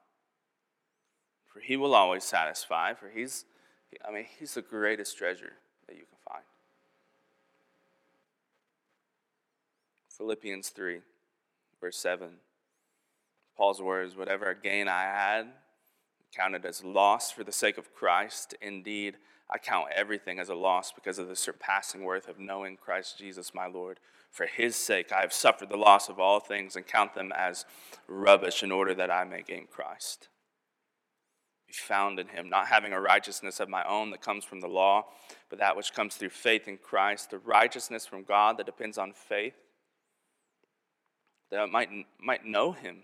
For 1.47 1.61
he 1.61 1.77
will 1.77 1.95
always 1.95 2.25
satisfy, 2.25 2.95
for 2.95 3.09
he's 3.09 3.45
I 4.07 4.13
mean, 4.13 4.27
he's 4.39 4.55
the 4.55 4.63
greatest 4.63 5.19
treasure 5.19 5.53
that 5.89 5.97
you 5.97 6.03
can 6.03 6.19
find. 6.25 6.45
Philippians 10.21 10.69
3, 10.69 10.99
verse 11.81 11.97
7. 11.97 12.29
Paul's 13.57 13.81
words, 13.81 14.15
whatever 14.15 14.53
gain 14.53 14.87
I 14.87 15.05
had, 15.05 15.47
counted 16.37 16.67
as 16.67 16.85
loss 16.85 17.31
for 17.31 17.43
the 17.43 17.51
sake 17.51 17.79
of 17.79 17.95
Christ. 17.95 18.55
Indeed, 18.61 19.17
I 19.49 19.57
count 19.57 19.87
everything 19.97 20.39
as 20.39 20.51
a 20.51 20.55
loss 20.55 20.93
because 20.93 21.19
of 21.19 21.29
the 21.29 21.37
surpassing 21.37 22.05
worth 22.05 22.29
of 22.29 22.39
knowing 22.39 22.77
Christ 22.77 23.17
Jesus 23.17 23.55
my 23.55 23.67
Lord. 23.67 23.99
For 24.31 24.45
his 24.45 24.77
sake, 24.77 25.11
I 25.11 25.23
have 25.23 25.33
suffered 25.33 25.71
the 25.71 25.79
loss 25.79 26.11
of 26.11 26.21
all 26.21 26.39
things 26.39 26.77
and 26.77 26.87
count 26.87 27.15
them 27.15 27.33
as 27.35 27.65
rubbish 28.07 28.63
in 28.63 28.71
order 28.71 28.93
that 28.93 29.11
I 29.11 29.25
may 29.25 29.41
gain 29.41 29.69
Christ. 29.71 30.29
Be 31.67 31.73
found 31.73 32.19
in 32.19 32.29
him, 32.29 32.51
not 32.51 32.67
having 32.67 32.93
a 32.93 33.01
righteousness 33.01 33.59
of 33.59 33.71
my 33.71 33.85
own 33.85 34.11
that 34.11 34.21
comes 34.21 34.45
from 34.45 34.61
the 34.61 34.69
law, 34.69 35.07
but 35.49 35.59
that 35.61 35.79
which 35.79 35.95
comes 35.95 36.17
through 36.17 36.29
faith 36.29 36.69
in 36.69 36.77
Christ, 36.77 37.31
the 37.31 37.39
righteousness 37.39 38.05
from 38.05 38.23
God 38.23 38.59
that 38.59 38.67
depends 38.67 38.99
on 38.99 39.15
faith, 39.15 39.55
that 41.51 41.61
I 41.61 41.67
might, 41.67 41.91
might 42.21 42.45
know 42.45 42.73
him 42.73 43.03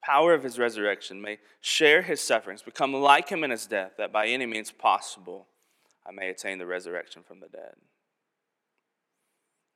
The 0.00 0.06
power 0.06 0.34
of 0.34 0.42
his 0.42 0.58
resurrection, 0.58 1.20
may 1.20 1.38
share 1.60 2.02
his 2.02 2.20
sufferings, 2.20 2.62
become 2.62 2.92
like 2.92 3.28
him 3.28 3.44
in 3.44 3.50
his 3.50 3.66
death, 3.66 3.92
that 3.98 4.12
by 4.12 4.26
any 4.26 4.46
means 4.46 4.70
possible 4.70 5.46
I 6.06 6.12
may 6.12 6.28
attain 6.30 6.58
the 6.58 6.66
resurrection 6.66 7.22
from 7.22 7.40
the 7.40 7.48
dead. 7.48 7.74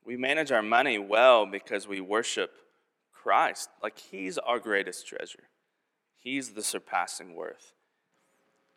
We 0.05 0.17
manage 0.17 0.51
our 0.51 0.61
money 0.61 0.99
well 0.99 1.45
because 1.45 1.87
we 1.87 2.01
worship 2.01 2.51
Christ. 3.13 3.69
Like 3.83 3.97
he's 3.97 4.37
our 4.37 4.59
greatest 4.59 5.07
treasure, 5.07 5.43
he's 6.17 6.51
the 6.51 6.63
surpassing 6.63 7.35
worth, 7.35 7.73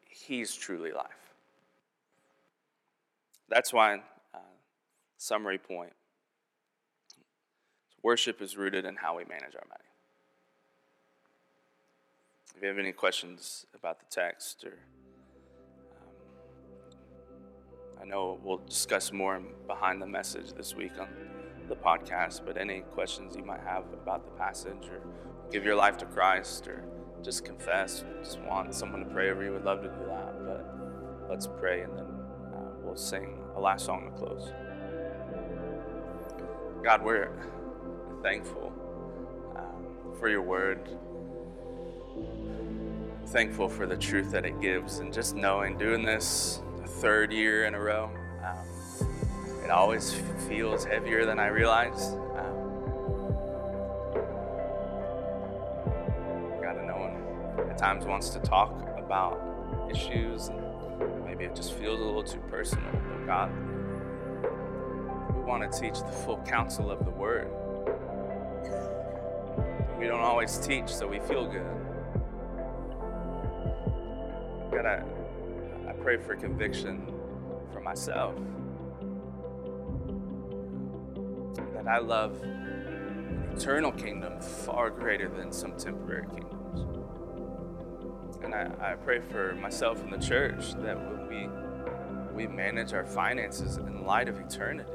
he's 0.09 0.55
truly 0.55 0.93
life. 0.93 1.35
That's 3.49 3.73
why, 3.73 3.97
uh, 4.33 4.39
summary 5.17 5.59
point 5.59 5.93
worship 8.03 8.41
is 8.41 8.57
rooted 8.57 8.85
in 8.85 8.97
how 8.97 9.17
we 9.17 9.25
manage 9.25 9.55
our 9.55 9.67
money. 9.69 9.85
If 12.57 12.63
you 12.63 12.69
have 12.69 12.79
any 12.79 12.93
questions 12.93 13.67
about 13.75 14.01
the 14.01 14.07
text, 14.11 14.65
or 14.65 14.79
um, 15.93 16.15
I 18.01 18.05
know 18.05 18.39
we'll 18.43 18.59
discuss 18.59 19.13
more 19.13 19.41
behind 19.67 20.03
the 20.03 20.07
message 20.07 20.53
this 20.53 20.75
week 20.75 20.93
on 21.01 21.09
the 21.69 21.77
podcast, 21.77 22.43
but 22.45 22.57
any 22.57 22.81
questions 22.93 23.37
you 23.37 23.45
might 23.45 23.61
have 23.61 23.85
about 23.93 24.25
the 24.25 24.33
passage, 24.33 24.89
or 24.91 25.01
give 25.51 25.65
your 25.65 25.77
life 25.77 25.97
to 25.99 26.07
Christ, 26.07 26.69
or 26.69 26.85
just 27.23 27.45
confess, 27.45 28.05
just 28.23 28.41
want 28.41 28.75
someone 28.75 29.01
to 29.05 29.07
pray 29.07 29.31
over 29.31 29.45
you, 29.45 29.53
we'd 29.53 29.63
love 29.63 29.83
to 29.83 29.89
do 29.89 30.07
that. 30.07 30.45
But 30.45 31.29
let's 31.29 31.47
pray 31.47 31.83
and 31.83 31.97
then 31.97 32.07
uh, 32.55 32.73
we'll 32.83 32.97
sing 32.97 33.39
a 33.57 33.61
last 33.61 33.85
song 33.87 34.11
to 34.11 34.19
close. 34.19 34.53
God, 36.83 37.05
we're 37.05 37.31
thankful 38.23 38.73
um, 39.57 40.19
for 40.19 40.29
your 40.29 40.43
word 40.43 40.89
thankful 43.27 43.69
for 43.69 43.87
the 43.87 43.97
truth 43.97 44.31
that 44.33 44.45
it 44.45 44.61
gives 44.61 44.99
and 44.99 45.13
just 45.13 45.37
knowing 45.37 45.79
doing 45.79 46.05
this 46.05 46.63
a 46.83 46.87
third 46.87 47.33
year 47.33 47.65
in 47.67 47.75
a 47.75 47.81
row 47.81 48.11
um, 48.45 48.67
it 49.71 49.71
always 49.71 50.15
feels 50.49 50.85
heavier 50.85 51.25
than 51.25 51.39
I 51.39 51.47
realized. 51.47 52.15
Um, 52.15 52.71
God, 56.61 56.77
no 56.87 57.67
at 57.71 57.79
times 57.79 58.05
wants 58.05 58.31
to 58.31 58.41
talk 58.41 58.73
about 58.99 59.41
issues, 59.89 60.49
and 60.49 61.25
maybe 61.25 61.45
it 61.45 61.55
just 61.55 61.75
feels 61.75 62.01
a 62.01 62.05
little 62.05 62.25
too 62.25 62.43
personal. 62.51 62.91
But 62.93 63.27
God, 63.27 63.53
we 65.37 65.43
want 65.43 65.71
to 65.71 65.81
teach 65.81 66.01
the 66.01 66.13
full 66.25 66.39
counsel 66.39 66.91
of 66.91 67.05
the 67.05 67.13
Word. 67.13 67.49
We 70.01 70.07
don't 70.07 70.23
always 70.23 70.57
teach, 70.57 70.89
so 70.89 71.07
we 71.07 71.21
feel 71.21 71.47
good. 71.47 71.63
God, 74.73 74.87
I, 74.87 75.03
I 75.87 75.93
pray 75.93 76.17
for 76.17 76.35
conviction 76.37 77.07
for 77.71 77.83
myself. 77.83 78.35
That 81.75 81.87
I 81.87 81.99
love 81.99 82.43
an 82.43 83.53
eternal 83.55 83.93
kingdom 83.93 84.41
far 84.41 84.89
greater 84.89 85.29
than 85.29 85.53
some 85.53 85.77
temporary 85.77 86.27
kingdoms. 86.29 86.87
And 88.43 88.55
I, 88.55 88.71
I 88.81 88.95
pray 88.95 89.21
for 89.21 89.55
myself 89.57 90.03
and 90.03 90.11
the 90.11 90.27
church 90.27 90.73
that 90.77 90.97
we, 91.29 91.47
we 92.33 92.47
manage 92.47 92.95
our 92.95 93.05
finances 93.05 93.77
in 93.77 94.07
light 94.07 94.31
of 94.31 94.41
eternity. 94.41 94.89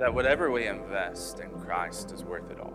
That 0.00 0.14
whatever 0.14 0.50
we 0.50 0.68
invest 0.68 1.40
in 1.40 1.50
Christ 1.50 2.10
is 2.10 2.24
worth 2.24 2.50
it 2.50 2.58
all. 2.60 2.73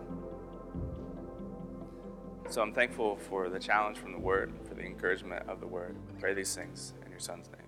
So 2.50 2.60
I'm 2.60 2.72
thankful 2.72 3.14
for 3.14 3.48
the 3.48 3.60
challenge 3.60 3.96
from 3.98 4.10
the 4.10 4.18
Word, 4.18 4.52
for 4.68 4.74
the 4.74 4.82
encouragement 4.82 5.48
of 5.48 5.60
the 5.60 5.68
Word. 5.68 5.94
Pray 6.18 6.34
these 6.34 6.52
things 6.52 6.94
in 7.04 7.12
your 7.12 7.20
Son's 7.20 7.46
name. 7.46 7.59